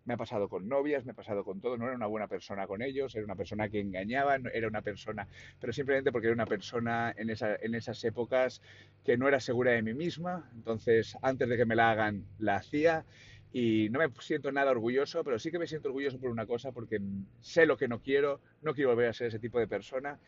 Me 0.06 0.14
ha 0.14 0.16
pasado 0.16 0.48
con 0.48 0.68
novias, 0.68 1.04
me 1.04 1.10
ha 1.10 1.14
pasado 1.14 1.44
con 1.44 1.60
todo, 1.60 1.76
no 1.76 1.86
era 1.86 1.94
una 1.94 2.06
buena 2.06 2.28
persona 2.28 2.66
con 2.66 2.80
ellos, 2.80 3.14
era 3.14 3.24
una 3.24 3.36
persona 3.36 3.68
que 3.68 3.80
engañaba, 3.80 4.36
era 4.54 4.68
una 4.68 4.80
persona, 4.80 5.28
pero 5.60 5.72
simplemente 5.72 6.12
porque 6.12 6.28
era 6.28 6.34
una 6.34 6.46
persona 6.46 7.12
en, 7.16 7.30
esa, 7.30 7.56
en 7.56 7.74
esas 7.74 8.02
épocas 8.04 8.62
que 9.04 9.16
no 9.16 9.28
era 9.28 9.40
segura 9.40 9.72
de 9.72 9.82
mí 9.82 9.94
misma, 9.94 10.50
entonces 10.54 11.16
antes 11.22 11.48
de 11.48 11.56
que 11.56 11.66
me 11.66 11.76
la 11.76 11.90
hagan 11.90 12.24
la 12.38 12.56
hacía 12.56 13.04
y 13.52 13.88
no 13.90 13.98
me 14.00 14.10
siento 14.20 14.52
nada 14.52 14.70
orgulloso, 14.70 15.24
pero 15.24 15.38
sí 15.38 15.50
que 15.50 15.58
me 15.58 15.66
siento 15.66 15.88
orgulloso 15.88 16.18
por 16.18 16.30
una 16.30 16.46
cosa, 16.46 16.72
porque 16.72 17.00
sé 17.40 17.64
lo 17.66 17.76
que 17.76 17.88
no 17.88 18.00
quiero, 18.00 18.40
no 18.62 18.74
quiero 18.74 18.90
volver 18.90 19.08
a 19.08 19.12
ser 19.12 19.28
ese 19.28 19.38
tipo 19.38 19.58
de 19.58 19.66
persona. 19.66 20.18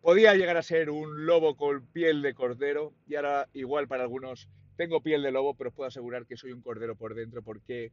Podía 0.00 0.34
llegar 0.34 0.56
a 0.56 0.62
ser 0.62 0.90
un 0.90 1.26
lobo 1.26 1.56
con 1.56 1.86
piel 1.86 2.22
de 2.22 2.34
cordero 2.34 2.94
y 3.06 3.16
ahora 3.16 3.48
igual 3.52 3.86
para 3.86 4.04
algunos 4.04 4.48
tengo 4.76 5.02
piel 5.02 5.22
de 5.22 5.30
lobo, 5.30 5.54
pero 5.54 5.70
os 5.70 5.76
puedo 5.76 5.88
asegurar 5.88 6.26
que 6.26 6.36
soy 6.36 6.52
un 6.52 6.62
cordero 6.62 6.96
por 6.96 7.14
dentro 7.14 7.42
porque 7.42 7.92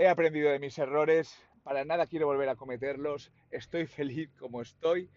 He 0.00 0.08
aprendido 0.08 0.50
de 0.50 0.58
mis 0.58 0.78
errores, 0.78 1.36
para 1.62 1.84
nada 1.84 2.06
quiero 2.06 2.24
volver 2.24 2.48
a 2.48 2.56
cometerlos, 2.56 3.30
estoy 3.50 3.84
feliz 3.98 4.30
como 4.38 4.62
estoy 4.62 5.10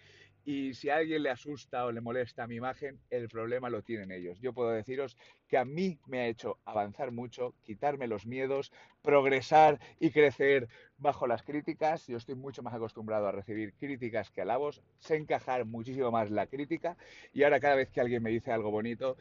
y 0.43 0.73
si 0.73 0.89
a 0.89 0.97
alguien 0.97 1.23
le 1.23 1.29
asusta 1.29 1.85
o 1.85 1.91
le 1.93 2.01
molesta 2.01 2.47
mi 2.47 2.55
imagen, 2.55 2.99
el 3.09 3.29
problema 3.29 3.69
lo 3.69 3.81
tienen 3.81 4.11
ellos. 4.11 4.41
Yo 4.41 4.51
puedo 4.51 4.71
deciros 4.71 5.15
que 5.47 5.57
a 5.57 5.63
mí 5.63 6.01
me 6.05 6.19
ha 6.19 6.27
hecho 6.27 6.59
avanzar 6.65 7.13
mucho, 7.13 7.55
quitarme 7.63 8.07
los 8.07 8.25
miedos, 8.25 8.73
progresar 9.01 9.79
y 10.01 10.11
crecer 10.11 10.67
bajo 10.97 11.27
las 11.27 11.43
críticas. 11.43 12.05
Yo 12.07 12.17
estoy 12.17 12.35
mucho 12.35 12.61
más 12.61 12.73
acostumbrado 12.73 13.27
a 13.27 13.31
recibir 13.31 13.75
críticas 13.75 14.31
que 14.31 14.41
alabos, 14.41 14.81
sé 14.99 15.15
encajar 15.15 15.63
muchísimo 15.63 16.11
más 16.11 16.29
la 16.29 16.47
crítica 16.47 16.97
y 17.31 17.43
ahora 17.43 17.61
cada 17.61 17.75
vez 17.75 17.89
que 17.89 18.01
alguien 18.01 18.21
me 18.21 18.31
dice 18.31 18.51
algo 18.51 18.69
bonito, 18.69 19.15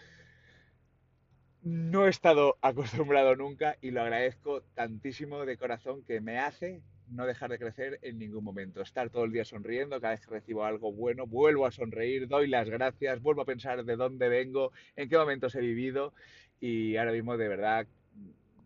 no 1.63 2.07
he 2.07 2.11
estado 2.11 2.59
acostumbrado 2.63 3.37
nunca 3.37 3.77
y 3.81 3.91
lo 3.91 4.03
agradezco 4.03 4.63
tantísimo 4.75 5.45
de 5.45 5.57
corazón 5.57 6.03
que 6.05 6.21
me 6.21 6.39
hace 6.39 6.83
no 7.09 7.27
dejar 7.27 7.51
de 7.51 7.59
crecer 7.59 7.99
en 8.03 8.19
ningún 8.19 8.43
momento. 8.43 8.81
Estar 8.81 9.11
todo 9.11 9.25
el 9.25 9.33
día 9.33 9.45
sonriendo, 9.45 10.01
cada 10.01 10.15
vez 10.15 10.27
que 10.27 10.33
recibo 10.33 10.65
algo 10.65 10.93
bueno, 10.93 11.27
vuelvo 11.27 11.67
a 11.67 11.71
sonreír, 11.71 12.27
doy 12.27 12.49
las 12.49 12.69
gracias, 12.69 13.21
vuelvo 13.21 13.43
a 13.43 13.47
pensar 13.47 13.85
de 13.85 13.97
dónde 13.97 14.29
vengo, 14.29 14.73
en 14.97 15.09
qué 15.09 15.19
momentos 15.19 15.55
he 15.55 15.61
vivido 15.61 16.15
y 16.61 16.97
ahora 16.97 17.13
mismo 17.13 17.37
de 17.37 17.49
verdad 17.49 17.87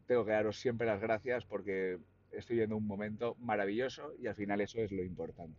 tengo 0.07 0.25
que 0.25 0.33
daros 0.33 0.59
siempre 0.59 0.87
las 0.87 1.01
gracias 1.01 1.45
porque 1.45 1.99
estoy 2.31 2.61
en 2.61 2.73
un 2.73 2.87
momento 2.87 3.37
maravilloso 3.41 4.13
y 4.21 4.29
al 4.29 4.35
final 4.35 4.61
eso 4.61 4.81
es 4.81 4.93
lo 4.93 5.03
importante. 5.03 5.59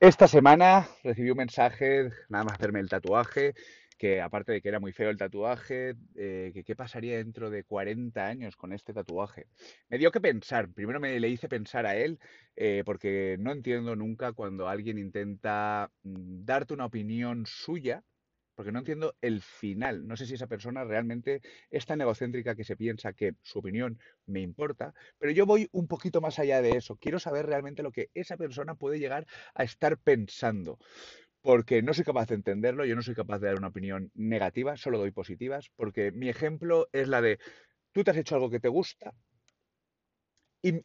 Esta 0.00 0.28
semana 0.28 0.88
recibí 1.04 1.30
un 1.30 1.38
mensaje, 1.38 2.10
nada 2.28 2.44
más 2.44 2.54
hacerme 2.54 2.80
el 2.80 2.88
tatuaje, 2.88 3.54
que 3.96 4.20
aparte 4.20 4.52
de 4.52 4.60
que 4.60 4.68
era 4.68 4.80
muy 4.80 4.92
feo 4.92 5.10
el 5.10 5.16
tatuaje, 5.16 5.94
eh, 6.14 6.50
que 6.52 6.64
qué 6.64 6.76
pasaría 6.76 7.16
dentro 7.16 7.50
de 7.50 7.64
40 7.64 8.26
años 8.26 8.56
con 8.56 8.72
este 8.72 8.92
tatuaje. 8.92 9.46
Me 9.88 9.98
dio 9.98 10.10
que 10.10 10.20
pensar, 10.20 10.70
primero 10.72 11.00
me 11.00 11.18
le 11.18 11.28
hice 11.28 11.48
pensar 11.48 11.86
a 11.86 11.96
él, 11.96 12.18
eh, 12.56 12.82
porque 12.84 13.36
no 13.40 13.52
entiendo 13.52 13.96
nunca 13.96 14.32
cuando 14.32 14.68
alguien 14.68 14.98
intenta 14.98 15.90
mm, 16.02 16.44
darte 16.44 16.74
una 16.74 16.86
opinión 16.86 17.44
suya, 17.46 18.04
porque 18.54 18.72
no 18.72 18.78
entiendo 18.78 19.14
el 19.20 19.42
final. 19.42 20.06
No 20.08 20.16
sé 20.16 20.26
si 20.26 20.34
esa 20.34 20.46
persona 20.46 20.82
realmente 20.82 21.42
es 21.70 21.84
tan 21.84 22.00
egocéntrica 22.00 22.56
que 22.56 22.64
se 22.64 22.76
piensa 22.76 23.12
que 23.12 23.34
su 23.42 23.58
opinión 23.58 24.00
me 24.24 24.40
importa, 24.40 24.94
pero 25.18 25.30
yo 25.32 25.44
voy 25.44 25.68
un 25.72 25.86
poquito 25.86 26.20
más 26.22 26.38
allá 26.38 26.62
de 26.62 26.70
eso. 26.70 26.96
Quiero 26.96 27.18
saber 27.18 27.46
realmente 27.46 27.82
lo 27.82 27.92
que 27.92 28.10
esa 28.14 28.38
persona 28.38 28.74
puede 28.74 28.98
llegar 28.98 29.26
a 29.54 29.62
estar 29.62 29.98
pensando 29.98 30.78
porque 31.46 31.80
no 31.80 31.94
soy 31.94 32.04
capaz 32.04 32.26
de 32.26 32.34
entenderlo, 32.34 32.84
yo 32.84 32.96
no 32.96 33.02
soy 33.02 33.14
capaz 33.14 33.38
de 33.38 33.46
dar 33.46 33.56
una 33.56 33.68
opinión 33.68 34.10
negativa, 34.14 34.76
solo 34.76 34.98
doy 34.98 35.12
positivas, 35.12 35.70
porque 35.76 36.10
mi 36.10 36.28
ejemplo 36.28 36.88
es 36.92 37.06
la 37.06 37.22
de, 37.22 37.38
tú 37.92 38.02
te 38.02 38.10
has 38.10 38.16
hecho 38.16 38.34
algo 38.34 38.50
que 38.50 38.58
te 38.58 38.66
gusta 38.66 39.14
y 40.60 40.82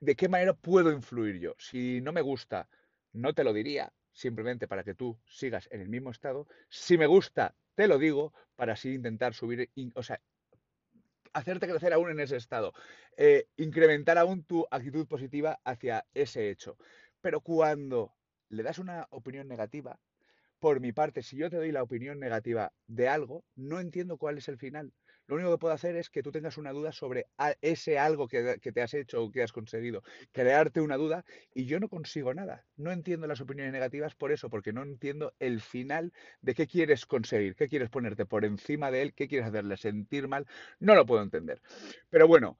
de 0.00 0.16
qué 0.16 0.28
manera 0.28 0.52
puedo 0.52 0.90
influir 0.90 1.38
yo. 1.38 1.54
Si 1.58 2.00
no 2.00 2.10
me 2.12 2.22
gusta, 2.22 2.68
no 3.12 3.34
te 3.34 3.44
lo 3.44 3.52
diría, 3.52 3.92
simplemente 4.12 4.66
para 4.66 4.82
que 4.82 4.96
tú 4.96 5.16
sigas 5.28 5.68
en 5.70 5.80
el 5.80 5.88
mismo 5.88 6.10
estado. 6.10 6.48
Si 6.68 6.98
me 6.98 7.06
gusta, 7.06 7.54
te 7.76 7.86
lo 7.86 7.96
digo, 7.96 8.34
para 8.56 8.72
así 8.72 8.92
intentar 8.92 9.32
subir, 9.32 9.70
o 9.94 10.02
sea, 10.02 10.20
hacerte 11.34 11.68
crecer 11.68 11.92
aún 11.92 12.10
en 12.10 12.18
ese 12.18 12.34
estado, 12.34 12.74
eh, 13.16 13.46
incrementar 13.58 14.18
aún 14.18 14.42
tu 14.42 14.66
actitud 14.72 15.06
positiva 15.06 15.60
hacia 15.62 16.04
ese 16.14 16.50
hecho. 16.50 16.76
Pero 17.20 17.42
cuando 17.42 18.12
le 18.50 18.62
das 18.62 18.78
una 18.78 19.06
opinión 19.10 19.48
negativa, 19.48 19.98
por 20.60 20.78
mi 20.78 20.92
parte, 20.92 21.22
si 21.22 21.38
yo 21.38 21.48
te 21.48 21.56
doy 21.56 21.72
la 21.72 21.82
opinión 21.82 22.20
negativa 22.20 22.72
de 22.86 23.08
algo, 23.08 23.44
no 23.56 23.80
entiendo 23.80 24.18
cuál 24.18 24.36
es 24.36 24.48
el 24.48 24.58
final. 24.58 24.92
Lo 25.26 25.36
único 25.36 25.52
que 25.52 25.58
puedo 25.58 25.72
hacer 25.72 25.96
es 25.96 26.10
que 26.10 26.22
tú 26.22 26.32
tengas 26.32 26.58
una 26.58 26.72
duda 26.72 26.92
sobre 26.92 27.26
ese 27.62 27.98
algo 27.98 28.28
que, 28.28 28.58
te 28.58 28.82
has 28.82 28.94
hecho 28.94 29.22
o 29.22 29.30
que 29.30 29.42
has 29.42 29.52
conseguido, 29.52 30.02
crearte 30.32 30.80
una 30.80 30.96
duda 30.96 31.24
y 31.54 31.66
yo 31.66 31.80
no 31.80 31.88
consigo 31.88 32.34
nada. 32.34 32.66
No 32.76 32.90
entiendo 32.90 33.26
las 33.26 33.40
opiniones 33.40 33.72
negativas 33.72 34.14
por 34.16 34.32
eso, 34.32 34.50
porque 34.50 34.72
no 34.72 34.82
entiendo 34.82 35.32
el 35.38 35.60
final 35.60 36.12
de 36.42 36.54
qué 36.54 36.66
quieres 36.66 37.06
conseguir, 37.06 37.54
qué 37.54 37.68
quieres 37.68 37.88
ponerte 37.88 38.26
por 38.26 38.44
encima 38.44 38.90
de 38.90 39.02
él, 39.02 39.14
qué 39.14 39.28
quieres 39.28 39.48
hacerle 39.48 39.76
sentir 39.76 40.26
mal. 40.26 40.46
No 40.80 40.94
lo 40.94 41.06
puedo 41.06 41.22
entender. 41.22 41.62
Pero 42.10 42.26
bueno, 42.26 42.58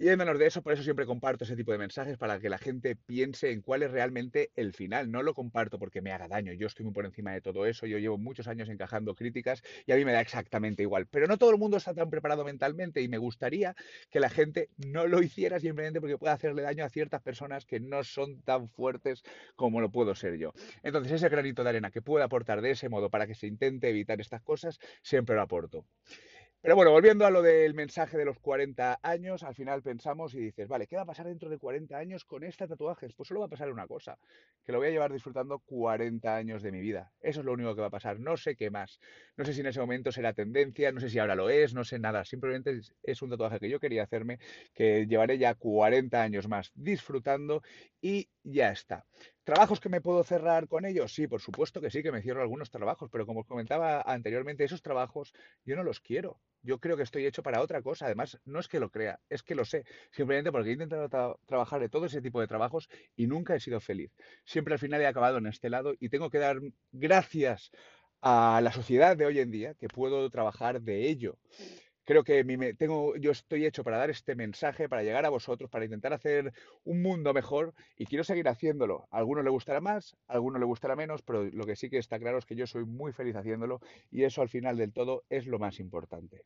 y 0.00 0.08
en 0.08 0.16
menos 0.16 0.38
de 0.38 0.46
eso, 0.46 0.62
por 0.62 0.72
eso 0.72 0.82
siempre 0.82 1.04
comparto 1.04 1.44
ese 1.44 1.56
tipo 1.56 1.72
de 1.72 1.76
mensajes 1.78 2.16
para 2.16 2.40
que 2.40 2.48
la 2.48 2.56
gente 2.56 2.96
piense 2.96 3.50
en 3.50 3.60
cuál 3.60 3.82
es 3.82 3.90
realmente 3.90 4.50
el 4.56 4.72
final. 4.72 5.10
No 5.10 5.22
lo 5.22 5.34
comparto 5.34 5.78
porque 5.78 6.00
me 6.00 6.10
haga 6.10 6.26
daño. 6.26 6.54
Yo 6.54 6.68
estoy 6.68 6.86
muy 6.86 6.94
por 6.94 7.04
encima 7.04 7.34
de 7.34 7.42
todo 7.42 7.66
eso. 7.66 7.84
Yo 7.84 7.98
llevo 7.98 8.16
muchos 8.16 8.48
años 8.48 8.70
encajando 8.70 9.14
críticas 9.14 9.62
y 9.84 9.92
a 9.92 9.96
mí 9.96 10.06
me 10.06 10.12
da 10.12 10.22
exactamente 10.22 10.82
igual. 10.82 11.06
Pero 11.06 11.26
no 11.26 11.36
todo 11.36 11.50
el 11.50 11.58
mundo 11.58 11.76
está 11.76 11.92
tan 11.92 12.08
preparado 12.08 12.46
mentalmente 12.46 13.02
y 13.02 13.08
me 13.08 13.18
gustaría 13.18 13.76
que 14.08 14.20
la 14.20 14.30
gente 14.30 14.70
no 14.78 15.06
lo 15.06 15.22
hiciera 15.22 15.60
simplemente 15.60 16.00
porque 16.00 16.16
puede 16.16 16.32
hacerle 16.32 16.62
daño 16.62 16.82
a 16.86 16.88
ciertas 16.88 17.20
personas 17.20 17.66
que 17.66 17.78
no 17.78 18.02
son 18.02 18.40
tan 18.40 18.70
fuertes 18.70 19.22
como 19.54 19.82
lo 19.82 19.92
puedo 19.92 20.14
ser 20.14 20.38
yo. 20.38 20.54
Entonces, 20.82 21.12
ese 21.12 21.28
granito 21.28 21.62
de 21.62 21.68
arena 21.68 21.90
que 21.90 22.00
pueda 22.00 22.24
aportar 22.24 22.62
de 22.62 22.70
ese 22.70 22.88
modo 22.88 23.10
para 23.10 23.26
que 23.26 23.34
se 23.34 23.46
intente 23.46 23.90
evitar 23.90 24.18
estas 24.18 24.40
cosas, 24.40 24.78
siempre 25.02 25.36
lo 25.36 25.42
aporto. 25.42 25.84
Pero 26.62 26.76
bueno, 26.76 26.90
volviendo 26.90 27.24
a 27.24 27.30
lo 27.30 27.40
del 27.40 27.72
mensaje 27.72 28.18
de 28.18 28.26
los 28.26 28.38
40 28.38 29.00
años, 29.02 29.42
al 29.44 29.54
final 29.54 29.82
pensamos 29.82 30.34
y 30.34 30.40
dices, 30.40 30.68
vale, 30.68 30.86
¿qué 30.86 30.94
va 30.96 31.02
a 31.02 31.06
pasar 31.06 31.26
dentro 31.26 31.48
de 31.48 31.56
40 31.56 31.96
años 31.96 32.26
con 32.26 32.44
este 32.44 32.68
tatuajes? 32.68 33.14
Pues 33.14 33.28
solo 33.28 33.40
va 33.40 33.46
a 33.46 33.48
pasar 33.48 33.72
una 33.72 33.86
cosa, 33.86 34.18
que 34.62 34.72
lo 34.72 34.76
voy 34.76 34.88
a 34.88 34.90
llevar 34.90 35.10
disfrutando 35.10 35.60
40 35.60 36.36
años 36.36 36.62
de 36.62 36.70
mi 36.70 36.80
vida. 36.80 37.12
Eso 37.22 37.40
es 37.40 37.46
lo 37.46 37.54
único 37.54 37.74
que 37.74 37.80
va 37.80 37.86
a 37.86 37.90
pasar, 37.90 38.20
no 38.20 38.36
sé 38.36 38.56
qué 38.56 38.70
más. 38.70 39.00
No 39.38 39.44
sé 39.46 39.54
si 39.54 39.60
en 39.60 39.68
ese 39.68 39.80
momento 39.80 40.12
será 40.12 40.34
tendencia, 40.34 40.92
no 40.92 41.00
sé 41.00 41.08
si 41.08 41.18
ahora 41.18 41.34
lo 41.34 41.48
es, 41.48 41.72
no 41.72 41.82
sé 41.82 41.98
nada. 41.98 42.26
Simplemente 42.26 42.78
es 43.02 43.22
un 43.22 43.30
tatuaje 43.30 43.58
que 43.58 43.70
yo 43.70 43.80
quería 43.80 44.02
hacerme, 44.02 44.38
que 44.74 45.06
llevaré 45.06 45.38
ya 45.38 45.54
40 45.54 46.22
años 46.22 46.46
más 46.46 46.72
disfrutando 46.74 47.62
y 48.02 48.28
ya 48.42 48.70
está. 48.70 49.06
¿Trabajos 49.44 49.80
que 49.80 49.88
me 49.88 50.02
puedo 50.02 50.22
cerrar 50.22 50.68
con 50.68 50.84
ellos? 50.84 51.14
Sí, 51.14 51.26
por 51.26 51.40
supuesto 51.40 51.80
que 51.80 51.90
sí, 51.90 52.02
que 52.02 52.12
me 52.12 52.20
cierro 52.20 52.42
algunos 52.42 52.70
trabajos, 52.70 53.08
pero 53.10 53.24
como 53.24 53.40
os 53.40 53.46
comentaba 53.46 54.02
anteriormente, 54.02 54.64
esos 54.64 54.82
trabajos 54.82 55.32
yo 55.64 55.76
no 55.76 55.82
los 55.82 56.00
quiero. 56.00 56.40
Yo 56.62 56.78
creo 56.78 56.96
que 56.96 57.04
estoy 57.04 57.24
hecho 57.24 57.42
para 57.42 57.62
otra 57.62 57.80
cosa. 57.80 58.04
Además, 58.04 58.38
no 58.44 58.60
es 58.60 58.68
que 58.68 58.80
lo 58.80 58.90
crea, 58.90 59.18
es 59.30 59.42
que 59.42 59.54
lo 59.54 59.64
sé. 59.64 59.84
Simplemente 60.10 60.52
porque 60.52 60.68
he 60.68 60.72
intentado 60.74 61.40
trabajar 61.46 61.80
de 61.80 61.88
todo 61.88 62.06
ese 62.06 62.20
tipo 62.20 62.40
de 62.40 62.48
trabajos 62.48 62.88
y 63.16 63.26
nunca 63.26 63.54
he 63.54 63.60
sido 63.60 63.80
feliz. 63.80 64.12
Siempre 64.44 64.74
al 64.74 64.78
final 64.78 65.00
he 65.00 65.06
acabado 65.06 65.38
en 65.38 65.46
este 65.46 65.70
lado 65.70 65.94
y 65.98 66.10
tengo 66.10 66.28
que 66.28 66.38
dar 66.38 66.60
gracias 66.92 67.70
a 68.20 68.60
la 68.62 68.72
sociedad 68.72 69.16
de 69.16 69.24
hoy 69.24 69.38
en 69.38 69.50
día 69.50 69.74
que 69.74 69.88
puedo 69.88 70.28
trabajar 70.28 70.82
de 70.82 71.08
ello 71.08 71.38
creo 72.10 72.24
que 72.24 72.74
tengo, 72.76 73.14
yo 73.14 73.30
estoy 73.30 73.64
hecho 73.66 73.84
para 73.84 73.98
dar 73.98 74.10
este 74.10 74.34
mensaje, 74.34 74.88
para 74.88 75.04
llegar 75.04 75.24
a 75.26 75.28
vosotros, 75.28 75.70
para 75.70 75.84
intentar 75.84 76.12
hacer 76.12 76.52
un 76.82 77.02
mundo 77.02 77.32
mejor 77.32 77.72
y 77.96 78.06
quiero 78.06 78.24
seguir 78.24 78.48
haciéndolo. 78.48 79.06
A 79.12 79.18
algunos 79.18 79.44
le 79.44 79.50
gustará 79.50 79.80
más, 79.80 80.16
a 80.26 80.32
algunos 80.32 80.58
le 80.58 80.66
gustará 80.66 80.96
menos, 80.96 81.22
pero 81.22 81.44
lo 81.44 81.64
que 81.66 81.76
sí 81.76 81.88
que 81.88 81.98
está 81.98 82.18
claro 82.18 82.38
es 82.38 82.46
que 82.46 82.56
yo 82.56 82.66
soy 82.66 82.84
muy 82.84 83.12
feliz 83.12 83.36
haciéndolo 83.36 83.78
y 84.10 84.24
eso 84.24 84.42
al 84.42 84.48
final 84.48 84.76
del 84.76 84.92
todo 84.92 85.22
es 85.28 85.46
lo 85.46 85.60
más 85.60 85.78
importante. 85.78 86.42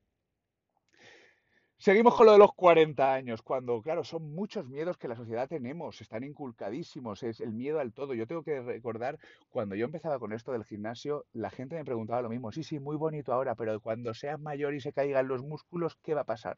Seguimos 1.84 2.14
con 2.14 2.24
lo 2.24 2.32
de 2.32 2.38
los 2.38 2.54
40 2.54 3.12
años, 3.12 3.42
cuando, 3.42 3.82
claro, 3.82 4.04
son 4.04 4.34
muchos 4.34 4.66
miedos 4.66 4.96
que 4.96 5.06
la 5.06 5.16
sociedad 5.16 5.46
tenemos, 5.46 6.00
están 6.00 6.24
inculcadísimos, 6.24 7.22
es 7.22 7.40
el 7.40 7.52
miedo 7.52 7.78
al 7.78 7.92
todo. 7.92 8.14
Yo 8.14 8.26
tengo 8.26 8.42
que 8.42 8.62
recordar, 8.62 9.18
cuando 9.50 9.74
yo 9.74 9.84
empezaba 9.84 10.18
con 10.18 10.32
esto 10.32 10.52
del 10.52 10.64
gimnasio, 10.64 11.26
la 11.34 11.50
gente 11.50 11.76
me 11.76 11.84
preguntaba 11.84 12.22
lo 12.22 12.30
mismo, 12.30 12.52
sí, 12.52 12.64
sí, 12.64 12.80
muy 12.80 12.96
bonito 12.96 13.34
ahora, 13.34 13.54
pero 13.54 13.78
cuando 13.80 14.14
seas 14.14 14.40
mayor 14.40 14.72
y 14.72 14.80
se 14.80 14.94
caigan 14.94 15.28
los 15.28 15.42
músculos, 15.42 15.98
¿qué 16.02 16.14
va 16.14 16.22
a 16.22 16.24
pasar? 16.24 16.56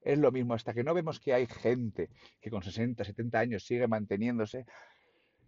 Es 0.00 0.18
lo 0.18 0.32
mismo, 0.32 0.54
hasta 0.54 0.74
que 0.74 0.82
no 0.82 0.94
vemos 0.94 1.20
que 1.20 1.32
hay 1.32 1.46
gente 1.46 2.10
que 2.40 2.50
con 2.50 2.64
60, 2.64 3.04
70 3.04 3.38
años 3.38 3.64
sigue 3.64 3.86
manteniéndose, 3.86 4.66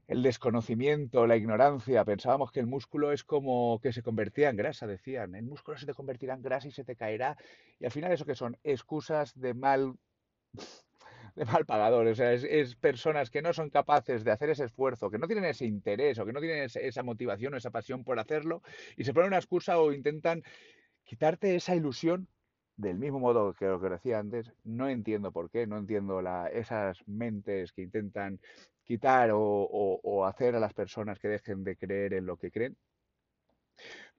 el 0.09 0.23
desconocimiento, 0.23 1.27
la 1.27 1.37
ignorancia. 1.37 2.05
Pensábamos 2.05 2.53
que 2.53 2.61
el 2.61 2.67
músculo 2.67 3.13
es 3.13 3.25
como 3.25 3.81
que 3.81 3.93
se 3.93 4.03
convertía 4.03 4.51
en 4.51 4.57
grasa, 4.57 4.87
decían. 4.87 5.35
El 5.35 5.45
músculo 5.45 5.79
se 5.79 5.87
te 5.87 5.95
convertirá 5.95 6.35
en 6.35 6.43
grasa 6.43 6.69
y 6.69 6.73
se 6.73 6.85
te 6.85 6.97
caerá. 6.97 7.37
Y 7.79 7.85
al 7.85 7.91
final 7.91 8.13
eso 8.13 8.27
que 8.27 8.35
son 8.35 8.59
excusas 8.65 9.39
de 9.39 9.55
mal 9.55 9.95
de 11.35 11.45
mal 11.47 11.65
pagador, 11.65 12.07
o 12.07 12.15
sea, 12.15 12.33
es, 12.35 12.77
personas 12.77 13.31
que 13.31 13.41
no 13.41 13.55
son 13.55 13.71
capaces 13.71 14.23
de 14.23 14.31
hacer 14.31 14.51
ese 14.51 14.65
esfuerzo, 14.65 15.11
que 15.11 15.19
no 15.19 15.27
tienen 15.27 15.47
ese 15.47 15.65
interés 15.65 16.19
o 16.19 16.27
que 16.27 16.33
no 16.33 16.41
tienen 16.41 16.69
esa 16.75 17.03
motivación 17.03 17.55
o 17.55 17.57
esa 17.57 17.71
pasión 17.71 18.05
por 18.05 18.19
hacerlo 18.19 18.63
y 18.99 19.05
se 19.05 19.15
ponen 19.15 19.29
una 19.29 19.39
excusa 19.39 19.79
o 19.79 19.93
intentan 19.93 20.43
quitarte 21.05 21.57
esa 21.57 21.75
ilusión 21.75 22.29
del 22.77 22.99
mismo 22.99 23.21
modo 23.21 23.55
que 23.55 23.67
lo 23.67 23.81
que 23.81 23.89
decía 23.89 24.19
antes, 24.19 24.53
no 24.65 24.89
entiendo 24.89 25.33
por 25.33 25.51
qué, 25.51 25.67
no 25.67 25.79
entiendo 25.79 26.23
la, 26.23 26.49
esas 26.49 26.99
mentes 27.07 27.73
que 27.73 27.83
intentan 27.83 28.41
quitar 28.93 29.31
o, 29.33 30.27
hacer 30.27 30.55
a 30.55 30.61
las 30.61 30.75
personas 30.75 31.19
que 31.19 31.27
dejen 31.27 31.65
de 31.65 31.77
creer 31.77 32.13
en 32.13 32.27
lo 32.27 32.37
que 32.37 32.51
creen. 32.51 32.77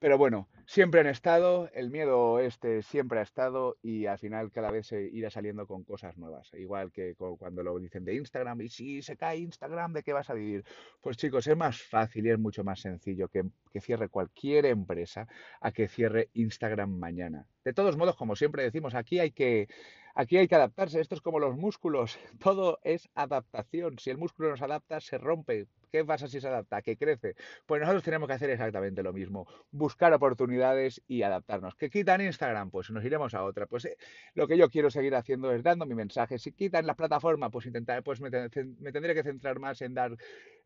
Pero 0.04 0.18
bueno, 0.18 0.50
siempre 0.66 1.00
han 1.00 1.06
estado, 1.06 1.70
el 1.72 1.88
miedo 1.88 2.38
este 2.38 2.82
siempre 2.82 3.20
ha 3.20 3.22
estado 3.22 3.78
y 3.80 4.04
al 4.04 4.18
final 4.18 4.52
cada 4.52 4.70
vez 4.70 4.88
se 4.88 5.00
irá 5.00 5.30
saliendo 5.30 5.66
con 5.66 5.82
cosas 5.82 6.18
nuevas. 6.18 6.52
Igual 6.52 6.92
que 6.92 7.14
cuando 7.14 7.62
lo 7.62 7.78
dicen 7.78 8.04
de 8.04 8.14
Instagram, 8.16 8.60
y 8.60 8.68
si 8.68 9.00
se 9.00 9.16
cae 9.16 9.38
Instagram, 9.38 9.94
¿de 9.94 10.02
qué 10.02 10.12
vas 10.12 10.28
a 10.28 10.34
vivir? 10.34 10.62
Pues 11.00 11.16
chicos, 11.16 11.46
es 11.46 11.56
más 11.56 11.80
fácil 11.80 12.26
y 12.26 12.32
es 12.32 12.38
mucho 12.38 12.62
más 12.64 12.80
sencillo 12.80 13.28
que, 13.28 13.44
que 13.72 13.80
cierre 13.80 14.10
cualquier 14.10 14.66
empresa 14.66 15.26
a 15.62 15.72
que 15.72 15.88
cierre 15.88 16.28
Instagram 16.34 16.90
mañana. 16.90 17.46
De 17.64 17.72
todos 17.72 17.96
modos, 17.96 18.14
como 18.14 18.36
siempre 18.36 18.62
decimos, 18.62 18.94
aquí 18.94 19.20
hay 19.20 19.30
que 19.30 19.68
Aquí 20.16 20.36
hay 20.36 20.46
que 20.46 20.54
adaptarse, 20.54 21.00
esto 21.00 21.16
es 21.16 21.20
como 21.20 21.40
los 21.40 21.56
músculos, 21.56 22.18
todo 22.38 22.78
es 22.84 23.08
adaptación. 23.16 23.98
Si 23.98 24.10
el 24.10 24.18
músculo 24.18 24.50
no 24.50 24.56
se 24.56 24.64
adapta, 24.64 25.00
se 25.00 25.18
rompe. 25.18 25.66
¿Qué 25.90 26.04
pasa 26.04 26.28
si 26.28 26.40
se 26.40 26.46
adapta? 26.48 26.82
¿Qué 26.82 26.96
crece? 26.96 27.34
Pues 27.66 27.80
nosotros 27.80 28.04
tenemos 28.04 28.28
que 28.28 28.34
hacer 28.34 28.50
exactamente 28.50 29.02
lo 29.02 29.12
mismo, 29.12 29.46
buscar 29.72 29.93
oportunidades 30.00 31.02
y 31.06 31.22
adaptarnos. 31.22 31.74
¿Qué 31.74 31.90
quitan 31.90 32.20
Instagram? 32.20 32.70
Pues 32.70 32.90
nos 32.90 33.04
iremos 33.04 33.34
a 33.34 33.44
otra. 33.44 33.66
Pues 33.66 33.84
eh, 33.86 33.96
lo 34.34 34.46
que 34.46 34.56
yo 34.56 34.68
quiero 34.70 34.90
seguir 34.90 35.14
haciendo 35.14 35.52
es 35.52 35.62
dando 35.62 35.86
mi 35.86 35.94
mensaje. 35.94 36.38
Si 36.38 36.52
quitan 36.52 36.86
la 36.86 36.94
plataforma, 36.94 37.50
pues 37.50 37.66
intentar, 37.66 38.02
pues 38.02 38.20
me, 38.20 38.30
tendré 38.30 39.14
que 39.14 39.22
centrar 39.22 39.58
más 39.58 39.82
en 39.82 39.94
dar 39.94 40.16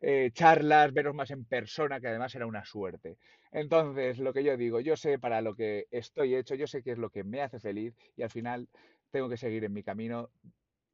eh, 0.00 0.30
charlas, 0.32 0.92
veros 0.92 1.14
más 1.14 1.30
en 1.30 1.44
persona, 1.44 2.00
que 2.00 2.08
además 2.08 2.32
será 2.32 2.46
una 2.46 2.64
suerte. 2.64 3.16
Entonces, 3.52 4.18
lo 4.18 4.32
que 4.32 4.44
yo 4.44 4.56
digo, 4.56 4.80
yo 4.80 4.96
sé 4.96 5.18
para 5.18 5.40
lo 5.40 5.54
que 5.54 5.86
estoy 5.90 6.34
hecho, 6.34 6.54
yo 6.54 6.66
sé 6.66 6.82
qué 6.82 6.92
es 6.92 6.98
lo 6.98 7.10
que 7.10 7.24
me 7.24 7.42
hace 7.42 7.60
feliz 7.60 7.94
y 8.16 8.22
al 8.22 8.30
final 8.30 8.68
tengo 9.10 9.28
que 9.28 9.36
seguir 9.36 9.64
en 9.64 9.72
mi 9.72 9.82
camino 9.82 10.30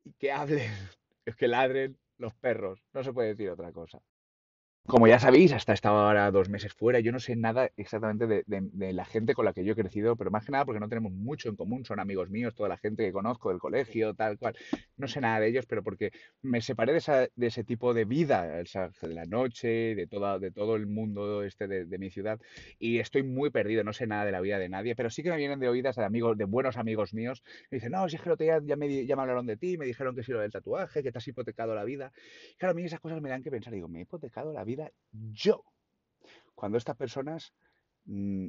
y 0.05 0.13
que 0.13 0.33
hablen, 0.33 0.71
que 1.39 1.49
ladren 1.49 1.97
los 2.19 2.35
perros. 2.35 2.85
No 2.93 3.03
se 3.03 3.13
puede 3.13 3.29
decir 3.29 3.51
otra 3.51 3.73
cosa. 3.73 4.01
Como 4.87 5.09
ya 5.09 5.19
sabéis, 5.19 5.51
hasta 5.55 5.73
estaba 5.73 6.07
ahora 6.07 6.31
dos 6.31 6.51
meses 6.51 6.75
fuera. 6.75 7.01
Yo 7.01 7.11
no 7.11 7.19
sé 7.19 7.37
nada 7.37 7.71
exactamente 7.79 8.27
de, 8.27 8.93
la 8.93 9.07
gente 9.07 9.33
con 9.33 9.47
la 9.47 9.55
que 9.55 9.65
yo 9.65 9.73
he 9.73 9.75
crecido, 9.75 10.15
pero 10.15 10.31
más 10.31 10.45
que 10.45 10.53
nada 10.53 10.67
porque 10.67 10.79
no 10.79 10.91
tenemos 10.91 11.11
mucho 11.11 11.49
en 11.49 11.57
común. 11.57 11.87
Son 11.87 12.01
amigos 12.01 12.29
míos, 12.29 12.55
toda 12.55 12.69
la 12.69 12.77
gente 12.77 13.03
que 13.03 13.11
conozco 13.11 13.49
del 13.49 13.61
colegio, 13.61 14.13
tal 14.13 14.37
cual. 14.37 14.55
No 14.99 15.09
sé 15.09 15.23
nada 15.23 15.41
de 15.41 15.49
ellos, 15.49 15.65
pero 15.65 15.83
porque 15.83 16.11
me 16.43 16.61
separé 16.61 16.93
de, 16.93 16.99
esa, 16.99 17.29
de 17.35 17.47
ese 17.47 17.65
tipo 17.65 17.95
de 17.95 18.05
vida, 18.05 18.47
de 18.47 19.15
la 19.15 19.25
noche, 19.25 19.95
de, 19.95 20.07
toda, 20.07 20.39
de 20.39 20.51
todo 20.51 20.77
el 20.77 20.87
mundo 20.87 21.43
este 21.45 21.67
de, 21.67 21.99
mi 21.99 22.11
ciudad. 22.11 22.39
Y 22.79 22.99
estoy 22.99 23.23
muy 23.23 23.49
perdido, 23.49 23.85
no 23.85 23.95
sé 23.95 24.07
nada 24.07 24.27
de 24.27 24.33
la 24.33 24.43
vida 24.43 24.59
de 24.59 24.69
nadie, 24.69 24.95
pero 24.95 25.09
sí 25.09 25.23
que 25.23 25.31
me 25.31 25.39
vienen 25.39 25.61
de 25.61 25.69
oídas 25.71 25.97
de 25.97 26.05
amigos, 26.05 26.37
de 26.37 26.45
buenos 26.45 26.77
amigos 26.77 27.15
míos. 27.15 27.43
Me 27.71 27.77
dicen, 27.77 27.93
no, 27.93 28.07
si 28.11 28.17
es 28.17 28.23
que 28.23 28.45
ya, 28.45 28.61
ya, 28.63 28.77
me, 28.77 29.07
ya 29.07 29.17
me 29.17 29.23
hablaron 29.23 29.47
de 29.47 29.57
ti, 29.57 29.79
me 29.79 29.87
dijeron 29.87 30.15
que 30.15 30.23
si 30.23 30.33
lo 30.33 30.41
del 30.41 30.53
tatuaje, 30.53 31.03
que 31.03 31.11
te 31.11 31.17
has 31.17 31.27
hipotecado 31.27 31.75
la 31.75 31.85
vida. 31.85 32.13
Claro, 32.59 32.73
a 32.73 32.75
mí 32.75 32.85
esas 32.85 33.01
cosas 33.01 33.23
me 33.23 33.31
dan 33.31 33.43
que 33.43 33.51
pensar. 33.51 33.73
Digo, 33.73 33.89
me 33.89 34.01
he 34.01 34.03
hipotecado 34.03 34.53
la 34.53 34.63
vida 34.63 34.74
yo. 35.13 35.65
Cuando 36.55 36.79
estas 36.79 36.97
personas 36.97 37.53
mm, 38.05 38.49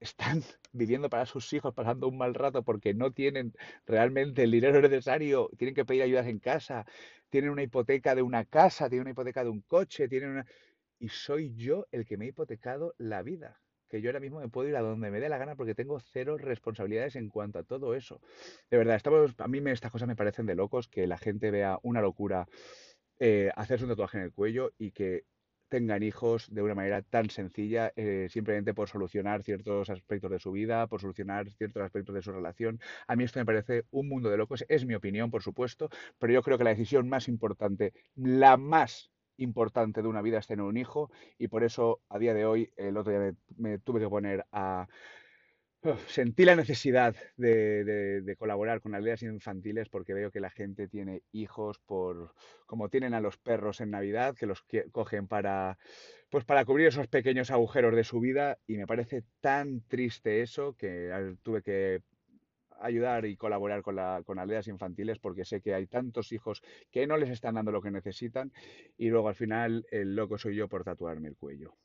están 0.00 0.42
viviendo 0.72 1.08
para 1.10 1.26
sus 1.26 1.52
hijos, 1.52 1.74
pasando 1.74 2.08
un 2.08 2.18
mal 2.18 2.34
rato 2.34 2.62
porque 2.62 2.94
no 2.94 3.12
tienen 3.12 3.54
realmente 3.86 4.44
el 4.44 4.50
dinero 4.50 4.80
necesario, 4.80 5.50
tienen 5.56 5.74
que 5.74 5.84
pedir 5.84 6.02
ayudas 6.02 6.26
en 6.26 6.38
casa, 6.38 6.86
tienen 7.30 7.50
una 7.50 7.62
hipoteca 7.62 8.14
de 8.14 8.22
una 8.22 8.44
casa, 8.44 8.88
tienen 8.88 9.02
una 9.02 9.10
hipoteca 9.12 9.44
de 9.44 9.50
un 9.50 9.62
coche, 9.62 10.08
tienen 10.08 10.30
una... 10.30 10.46
Y 10.98 11.08
soy 11.10 11.54
yo 11.54 11.86
el 11.92 12.04
que 12.04 12.16
me 12.16 12.24
he 12.24 12.28
hipotecado 12.28 12.94
la 12.98 13.22
vida 13.22 13.60
que 13.88 14.00
yo 14.00 14.10
ahora 14.10 14.20
mismo 14.20 14.40
me 14.40 14.48
puedo 14.48 14.68
ir 14.68 14.76
a 14.76 14.80
donde 14.80 15.10
me 15.10 15.20
dé 15.20 15.28
la 15.28 15.38
gana 15.38 15.56
porque 15.56 15.74
tengo 15.74 15.98
cero 15.98 16.36
responsabilidades 16.36 17.16
en 17.16 17.28
cuanto 17.28 17.58
a 17.58 17.64
todo 17.64 17.94
eso. 17.94 18.20
De 18.70 18.76
verdad, 18.76 18.96
estamos, 18.96 19.34
a 19.38 19.48
mí 19.48 19.62
estas 19.70 19.90
cosas 19.90 20.06
me 20.06 20.16
parecen 20.16 20.46
de 20.46 20.54
locos, 20.54 20.88
que 20.88 21.06
la 21.06 21.18
gente 21.18 21.50
vea 21.50 21.78
una 21.82 22.00
locura 22.00 22.48
eh, 23.18 23.50
hacerse 23.56 23.84
un 23.84 23.90
tatuaje 23.90 24.18
en 24.18 24.24
el 24.24 24.32
cuello 24.32 24.72
y 24.78 24.92
que 24.92 25.24
tengan 25.68 26.02
hijos 26.02 26.52
de 26.52 26.62
una 26.62 26.74
manera 26.74 27.02
tan 27.02 27.30
sencilla, 27.30 27.92
eh, 27.96 28.28
simplemente 28.30 28.74
por 28.74 28.88
solucionar 28.88 29.42
ciertos 29.42 29.90
aspectos 29.90 30.30
de 30.30 30.38
su 30.38 30.52
vida, 30.52 30.86
por 30.86 31.00
solucionar 31.00 31.50
ciertos 31.52 31.82
aspectos 31.82 32.14
de 32.14 32.22
su 32.22 32.32
relación. 32.32 32.80
A 33.06 33.16
mí 33.16 33.24
esto 33.24 33.38
me 33.38 33.46
parece 33.46 33.84
un 33.90 34.08
mundo 34.08 34.30
de 34.30 34.36
locos, 34.36 34.64
es 34.68 34.84
mi 34.86 34.94
opinión, 34.94 35.30
por 35.30 35.42
supuesto, 35.42 35.88
pero 36.18 36.32
yo 36.32 36.42
creo 36.42 36.58
que 36.58 36.64
la 36.64 36.70
decisión 36.70 37.08
más 37.08 37.28
importante, 37.28 37.92
la 38.16 38.56
más 38.56 39.10
importante 39.36 40.02
de 40.02 40.08
una 40.08 40.22
vida 40.22 40.38
es 40.38 40.46
tener 40.46 40.64
un 40.64 40.76
hijo 40.76 41.10
y 41.38 41.48
por 41.48 41.62
eso 41.64 42.00
a 42.08 42.18
día 42.18 42.34
de 42.34 42.44
hoy, 42.44 42.72
el 42.76 42.96
otro 42.96 43.12
día 43.12 43.34
me 43.56 43.78
tuve 43.78 44.00
que 44.00 44.08
poner 44.08 44.44
a 44.52 44.88
sentí 46.08 46.44
la 46.44 46.56
necesidad 46.56 47.14
de, 47.36 48.34
colaborar 48.38 48.80
con 48.80 48.94
aldeas 48.94 49.22
infantiles 49.22 49.88
porque 49.88 50.14
veo 50.14 50.30
que 50.30 50.40
la 50.40 50.50
gente 50.50 50.88
tiene 50.88 51.22
hijos 51.32 51.78
por 51.78 52.34
como 52.66 52.88
tienen 52.88 53.14
a 53.14 53.20
los 53.20 53.38
perros 53.38 53.80
en 53.80 53.90
Navidad 53.90 54.34
que 54.34 54.46
los 54.46 54.64
cogen 54.92 55.28
para 55.28 55.78
pues 56.30 56.44
para 56.44 56.64
cubrir 56.64 56.88
esos 56.88 57.06
pequeños 57.06 57.50
agujeros 57.50 57.94
de 57.94 58.04
su 58.04 58.20
vida 58.20 58.58
y 58.66 58.76
me 58.76 58.86
parece 58.86 59.22
tan 59.40 59.80
triste 59.82 60.42
eso 60.42 60.74
que 60.74 61.36
tuve 61.42 61.62
que 61.62 62.02
ayudar 62.80 63.24
y 63.26 63.36
colaborar 63.36 63.82
con, 63.82 63.96
la, 63.96 64.22
con 64.24 64.38
aldeas 64.38 64.68
infantiles 64.68 65.18
porque 65.18 65.44
sé 65.44 65.60
que 65.60 65.74
hay 65.74 65.86
tantos 65.86 66.32
hijos 66.32 66.62
que 66.90 67.06
no 67.06 67.16
les 67.16 67.30
están 67.30 67.54
dando 67.54 67.72
lo 67.72 67.82
que 67.82 67.90
necesitan 67.90 68.52
y 68.96 69.08
luego 69.08 69.28
al 69.28 69.34
final 69.34 69.86
el 69.90 70.14
loco 70.14 70.38
soy 70.38 70.56
yo 70.56 70.68
por 70.68 70.84
tatuarme 70.84 71.28
el 71.28 71.36
cuello. 71.36 71.76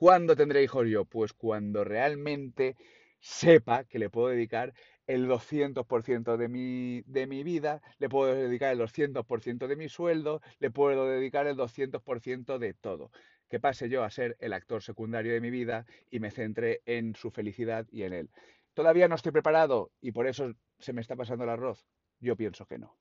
¿Cuándo 0.00 0.34
tendré 0.34 0.62
hijos 0.62 0.88
yo? 0.88 1.04
Pues 1.04 1.34
cuando 1.34 1.84
realmente 1.84 2.74
sepa 3.18 3.84
que 3.84 3.98
le 3.98 4.08
puedo 4.08 4.28
dedicar 4.28 4.72
el 5.06 5.28
200% 5.28 6.38
de 6.38 6.48
mi, 6.48 7.02
de 7.02 7.26
mi 7.26 7.44
vida, 7.44 7.82
le 7.98 8.08
puedo 8.08 8.34
dedicar 8.34 8.72
el 8.72 8.78
200% 8.78 9.66
de 9.68 9.76
mi 9.76 9.90
sueldo, 9.90 10.40
le 10.58 10.70
puedo 10.70 11.06
dedicar 11.06 11.46
el 11.46 11.54
200% 11.54 12.58
de 12.58 12.72
todo. 12.72 13.10
Que 13.50 13.60
pase 13.60 13.90
yo 13.90 14.02
a 14.02 14.08
ser 14.08 14.38
el 14.40 14.54
actor 14.54 14.82
secundario 14.82 15.34
de 15.34 15.42
mi 15.42 15.50
vida 15.50 15.84
y 16.10 16.18
me 16.18 16.30
centre 16.30 16.80
en 16.86 17.14
su 17.14 17.30
felicidad 17.30 17.86
y 17.92 18.04
en 18.04 18.14
él. 18.14 18.30
¿Todavía 18.72 19.06
no 19.06 19.16
estoy 19.16 19.32
preparado 19.32 19.92
y 20.00 20.12
por 20.12 20.26
eso 20.26 20.54
se 20.78 20.94
me 20.94 21.02
está 21.02 21.14
pasando 21.14 21.44
el 21.44 21.50
arroz? 21.50 21.84
Yo 22.20 22.36
pienso 22.36 22.64
que 22.64 22.78
no. 22.78 22.99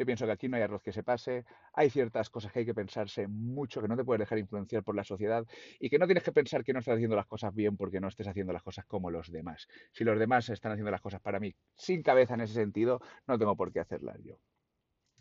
Yo 0.00 0.06
pienso 0.06 0.24
que 0.24 0.32
aquí 0.32 0.48
no 0.48 0.56
hay 0.56 0.62
arroz 0.62 0.82
que 0.82 0.94
se 0.94 1.02
pase, 1.02 1.44
hay 1.74 1.90
ciertas 1.90 2.30
cosas 2.30 2.50
que 2.50 2.60
hay 2.60 2.64
que 2.64 2.72
pensarse 2.72 3.28
mucho, 3.28 3.82
que 3.82 3.86
no 3.86 3.98
te 3.98 4.02
puedes 4.02 4.20
dejar 4.20 4.38
influenciar 4.38 4.82
por 4.82 4.96
la 4.96 5.04
sociedad 5.04 5.46
y 5.78 5.90
que 5.90 5.98
no 5.98 6.06
tienes 6.06 6.24
que 6.24 6.32
pensar 6.32 6.64
que 6.64 6.72
no 6.72 6.78
estás 6.78 6.94
haciendo 6.94 7.16
las 7.16 7.26
cosas 7.26 7.54
bien 7.54 7.76
porque 7.76 8.00
no 8.00 8.08
estés 8.08 8.26
haciendo 8.26 8.54
las 8.54 8.62
cosas 8.62 8.86
como 8.86 9.10
los 9.10 9.30
demás. 9.30 9.68
Si 9.92 10.02
los 10.02 10.18
demás 10.18 10.48
están 10.48 10.72
haciendo 10.72 10.90
las 10.90 11.02
cosas 11.02 11.20
para 11.20 11.38
mí 11.38 11.54
sin 11.74 12.02
cabeza 12.02 12.32
en 12.32 12.40
ese 12.40 12.54
sentido, 12.54 13.02
no 13.26 13.38
tengo 13.38 13.54
por 13.58 13.74
qué 13.74 13.80
hacerlas 13.80 14.16
yo 14.22 14.38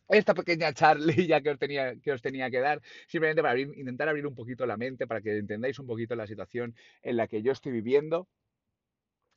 esta 0.07 0.33
pequeña 0.33 0.73
charlilla 0.73 1.41
que 1.41 1.49
os 1.49 1.59
tenía 1.59 1.97
que, 1.97 2.13
os 2.13 2.21
tenía 2.21 2.49
que 2.49 2.59
dar, 2.59 2.81
simplemente 3.05 3.41
para 3.41 3.59
intentar 3.59 4.07
abrir 4.07 4.25
un 4.25 4.33
poquito 4.33 4.65
la 4.65 4.77
mente, 4.77 5.07
para 5.07 5.19
que 5.21 5.37
entendáis 5.37 5.77
un 5.77 5.87
poquito 5.87 6.15
la 6.15 6.25
situación 6.25 6.73
en 7.03 7.17
la 7.17 7.27
que 7.27 7.41
yo 7.41 7.51
estoy 7.51 7.73
viviendo, 7.73 8.29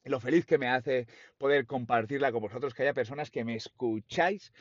lo 0.04 0.20
feliz 0.20 0.46
que 0.46 0.58
me 0.58 0.68
hace 0.68 1.08
poder 1.36 1.66
compartirla 1.66 2.32
con 2.32 2.42
vosotros, 2.42 2.74
que 2.74 2.84
haya 2.84 2.94
personas 2.94 3.30
que 3.30 3.44
me 3.44 3.56
escucháis 3.56 4.52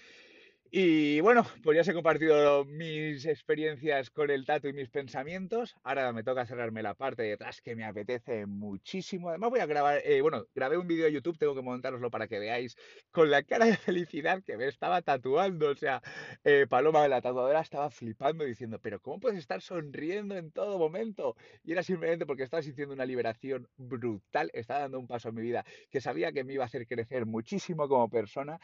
Y 0.74 1.20
bueno, 1.20 1.46
pues 1.64 1.76
ya 1.76 1.82
os 1.82 1.88
he 1.90 1.94
compartido 1.94 2.64
mis 2.64 3.26
experiencias 3.26 4.10
con 4.10 4.30
el 4.32 4.46
tatu 4.46 4.70
y 4.70 4.74
mis 4.74 4.90
pensamientos. 4.90 5.76
Ahora 5.84 6.14
me 6.14 6.24
toca 6.24 6.46
cerrarme 6.46 6.82
la 6.82 6.94
parte 6.94 7.24
de 7.24 7.32
detrás 7.32 7.60
que 7.62 7.76
me 7.76 7.84
apetece 7.84 8.46
muchísimo. 8.46 9.28
Además 9.28 9.50
voy 9.50 9.60
a 9.60 9.66
grabar, 9.66 10.02
eh, 10.06 10.22
bueno, 10.22 10.46
grabé 10.56 10.78
un 10.78 10.88
vídeo 10.88 11.04
de 11.04 11.12
YouTube, 11.12 11.38
tengo 11.38 11.56
que 11.56 11.62
montároslo 11.62 12.10
para 12.10 12.30
que 12.30 12.40
veáis 12.40 12.78
con 13.12 13.30
la 13.30 13.44
cara 13.44 13.66
de 13.66 13.76
felicidad 13.76 14.44
que 14.46 14.56
me 14.56 14.66
estaba 14.66 15.02
tatuando. 15.02 15.72
O 15.72 15.76
sea, 15.76 16.02
eh, 16.46 16.66
Paloma 16.70 17.04
de 17.04 17.10
la 17.10 17.22
tatuadora 17.22 17.60
estaba 17.60 17.90
flipando 17.90 18.46
diciendo, 18.46 18.80
pero 18.80 19.02
¿cómo 19.02 19.20
puedes 19.20 19.40
estar 19.40 19.62
sonriendo 19.62 20.38
en 20.38 20.54
todo 20.54 20.80
momento? 20.80 21.36
Y 21.66 21.74
era 21.74 21.84
simplemente 21.84 22.26
porque 22.26 22.44
estaba 22.44 22.64
sintiendo 22.64 22.94
una 22.94 23.06
liberación 23.06 23.68
brutal, 23.76 24.50
estaba 24.54 24.80
dando 24.82 25.00
un 25.00 25.08
paso 25.08 25.28
en 25.28 25.36
mi 25.36 25.42
vida 25.42 25.66
que 25.90 26.00
sabía 26.00 26.32
que 26.32 26.46
me 26.46 26.54
iba 26.54 26.64
a 26.64 26.68
hacer 26.68 26.88
crecer 26.88 27.26
muchísimo 27.26 27.90
como 27.90 28.10
persona 28.10 28.58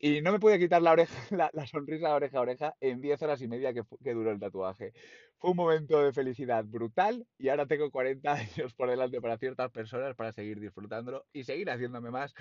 y 0.00 0.20
no 0.22 0.32
me 0.32 0.40
podía 0.40 0.58
quitar 0.58 0.82
la 0.82 0.90
oreja, 0.92 1.12
la 1.52 1.66
sonrisa 1.66 2.14
oreja 2.14 2.38
a 2.38 2.40
oreja 2.40 2.76
en 2.80 3.00
10 3.00 3.22
horas 3.22 3.42
y 3.42 3.48
media 3.48 3.72
que, 3.72 3.82
que, 4.02 4.14
duró 4.14 4.30
el 4.30 4.40
tatuaje. 4.40 4.92
Fue 5.38 5.50
un 5.50 5.56
momento 5.56 6.02
de 6.02 6.12
felicidad 6.12 6.64
brutal 6.64 7.26
y 7.38 7.48
ahora 7.48 7.66
tengo 7.66 7.90
40 7.90 8.32
años 8.32 8.74
por 8.74 8.90
delante 8.90 9.20
para 9.20 9.38
ciertas 9.38 9.70
personas 9.70 10.14
para 10.16 10.32
seguir 10.32 10.60
disfrutándolo 10.60 11.26
y 11.32 11.44
seguir 11.44 11.70
haciéndome 11.70 12.10
más. 12.10 12.34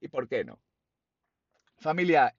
¿Y 0.00 0.08
por 0.08 0.28
qué 0.28 0.44
no? 0.44 0.60
Familia, 1.78 2.34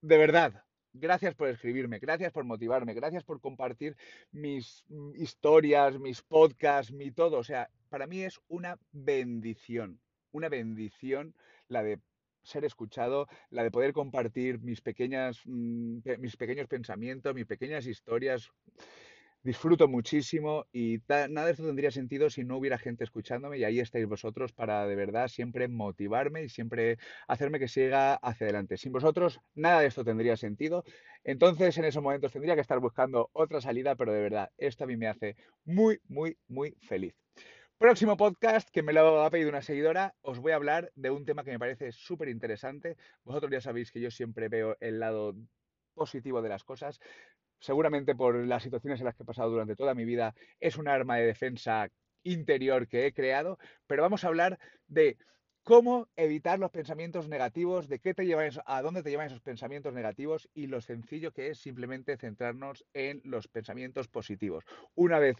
de 0.00 0.18
verdad, 0.18 0.64
Gracias 0.94 1.34
por 1.34 1.48
escribirme, 1.48 1.98
gracias 1.98 2.32
por 2.32 2.44
motivarme, 2.44 2.94
gracias 2.94 3.22
por 3.22 3.40
compartir 3.40 3.96
mis 4.32 4.84
historias, 5.14 5.98
mis 6.00 6.22
podcasts, 6.22 6.92
mi 6.92 7.12
todo. 7.12 7.38
O 7.38 7.44
sea, 7.44 7.70
para 7.88 8.06
mí 8.06 8.22
es 8.22 8.40
una 8.48 8.78
bendición, 8.90 10.00
una 10.32 10.48
bendición 10.48 11.34
la 11.68 11.82
de 11.82 12.00
ser 12.48 12.64
escuchado, 12.64 13.28
la 13.50 13.62
de 13.62 13.70
poder 13.70 13.92
compartir 13.92 14.60
mis 14.60 14.80
pequeñas, 14.80 15.40
mm, 15.44 15.98
mis 16.18 16.36
pequeños 16.36 16.66
pensamientos, 16.66 17.34
mis 17.34 17.46
pequeñas 17.46 17.86
historias. 17.86 18.50
Disfruto 19.42 19.86
muchísimo 19.86 20.66
y 20.72 20.98
nada 21.08 21.46
de 21.46 21.52
esto 21.52 21.64
tendría 21.64 21.92
sentido 21.92 22.28
si 22.28 22.44
no 22.44 22.58
hubiera 22.58 22.76
gente 22.76 23.04
escuchándome 23.04 23.58
y 23.58 23.64
ahí 23.64 23.78
estáis 23.78 24.06
vosotros 24.06 24.52
para 24.52 24.84
de 24.86 24.96
verdad 24.96 25.28
siempre 25.28 25.68
motivarme 25.68 26.42
y 26.42 26.48
siempre 26.48 26.98
hacerme 27.28 27.60
que 27.60 27.68
siga 27.68 28.14
hacia 28.14 28.46
adelante. 28.46 28.76
Sin 28.76 28.92
vosotros 28.92 29.40
nada 29.54 29.80
de 29.80 29.86
esto 29.86 30.04
tendría 30.04 30.36
sentido. 30.36 30.82
Entonces 31.22 31.78
en 31.78 31.84
esos 31.84 32.02
momentos 32.02 32.32
tendría 32.32 32.56
que 32.56 32.62
estar 32.62 32.80
buscando 32.80 33.30
otra 33.32 33.60
salida, 33.60 33.94
pero 33.94 34.12
de 34.12 34.22
verdad 34.22 34.50
esto 34.58 34.84
a 34.84 34.86
mí 34.88 34.96
me 34.96 35.06
hace 35.06 35.36
muy, 35.64 36.00
muy, 36.08 36.36
muy 36.48 36.72
feliz. 36.80 37.14
Próximo 37.78 38.16
podcast 38.16 38.68
que 38.70 38.82
me 38.82 38.92
lo 38.92 39.22
ha 39.22 39.30
pedido 39.30 39.50
una 39.50 39.62
seguidora, 39.62 40.12
os 40.22 40.40
voy 40.40 40.50
a 40.50 40.56
hablar 40.56 40.90
de 40.96 41.10
un 41.10 41.24
tema 41.24 41.44
que 41.44 41.52
me 41.52 41.60
parece 41.60 41.92
súper 41.92 42.28
interesante. 42.28 42.96
Vosotros 43.22 43.52
ya 43.52 43.60
sabéis 43.60 43.92
que 43.92 44.00
yo 44.00 44.10
siempre 44.10 44.48
veo 44.48 44.76
el 44.80 44.98
lado 44.98 45.36
positivo 45.94 46.42
de 46.42 46.48
las 46.48 46.64
cosas. 46.64 46.98
Seguramente 47.60 48.16
por 48.16 48.34
las 48.34 48.64
situaciones 48.64 48.98
en 48.98 49.06
las 49.06 49.14
que 49.14 49.22
he 49.22 49.26
pasado 49.26 49.50
durante 49.50 49.76
toda 49.76 49.94
mi 49.94 50.04
vida 50.04 50.34
es 50.58 50.76
un 50.76 50.88
arma 50.88 51.18
de 51.18 51.26
defensa 51.26 51.88
interior 52.24 52.88
que 52.88 53.06
he 53.06 53.12
creado, 53.12 53.60
pero 53.86 54.02
vamos 54.02 54.24
a 54.24 54.26
hablar 54.26 54.58
de 54.88 55.16
cómo 55.68 56.08
evitar 56.16 56.58
los 56.58 56.70
pensamientos 56.70 57.28
negativos, 57.28 57.88
de 57.88 57.98
qué 57.98 58.14
te 58.14 58.24
llevan, 58.24 58.50
a 58.64 58.80
dónde 58.80 59.02
te 59.02 59.10
llevan 59.10 59.26
esos 59.26 59.42
pensamientos 59.42 59.92
negativos 59.92 60.48
y 60.54 60.66
lo 60.66 60.80
sencillo 60.80 61.30
que 61.30 61.48
es 61.48 61.58
simplemente 61.58 62.16
centrarnos 62.16 62.86
en 62.94 63.20
los 63.22 63.48
pensamientos 63.48 64.08
positivos. 64.08 64.64
Una 64.94 65.18
vez 65.18 65.36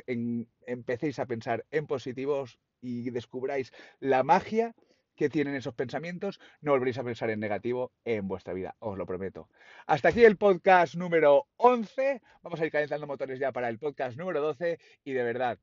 empecéis 0.66 1.18
a 1.18 1.24
pensar 1.24 1.64
en 1.70 1.86
positivos 1.86 2.58
y 2.82 3.08
descubráis 3.08 3.72
la 4.00 4.22
magia 4.22 4.74
que 5.16 5.30
tienen 5.30 5.54
esos 5.54 5.72
pensamientos, 5.72 6.40
no 6.60 6.72
volveréis 6.72 6.98
a 6.98 7.04
pensar 7.04 7.30
en 7.30 7.40
negativo 7.40 7.92
en 8.04 8.28
vuestra 8.28 8.52
vida, 8.52 8.76
os 8.80 8.98
lo 8.98 9.06
prometo. 9.06 9.48
Hasta 9.86 10.10
aquí 10.10 10.26
el 10.26 10.36
podcast 10.36 10.94
número 10.94 11.46
11. 11.56 12.20
Vamos 12.42 12.60
a 12.60 12.66
ir 12.66 12.70
calentando 12.70 13.06
motores 13.06 13.38
ya 13.38 13.50
para 13.50 13.70
el 13.70 13.78
podcast 13.78 14.18
número 14.18 14.42
12 14.42 14.78
y 15.04 15.12
de 15.12 15.22
verdad, 15.22 15.58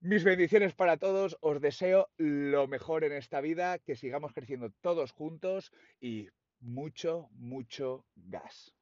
mis 0.00 0.24
bendiciones 0.24 0.74
para 0.74 0.96
todos, 0.96 1.36
os 1.40 1.60
deseo 1.60 2.08
lo 2.16 2.66
mejor 2.68 3.04
en 3.04 3.12
esta 3.12 3.40
vida, 3.40 3.78
que 3.78 3.96
sigamos 3.96 4.32
creciendo 4.32 4.70
todos 4.80 5.12
juntos 5.12 5.72
y 6.00 6.28
mucho, 6.60 7.28
mucho 7.32 8.06
gas. 8.14 8.77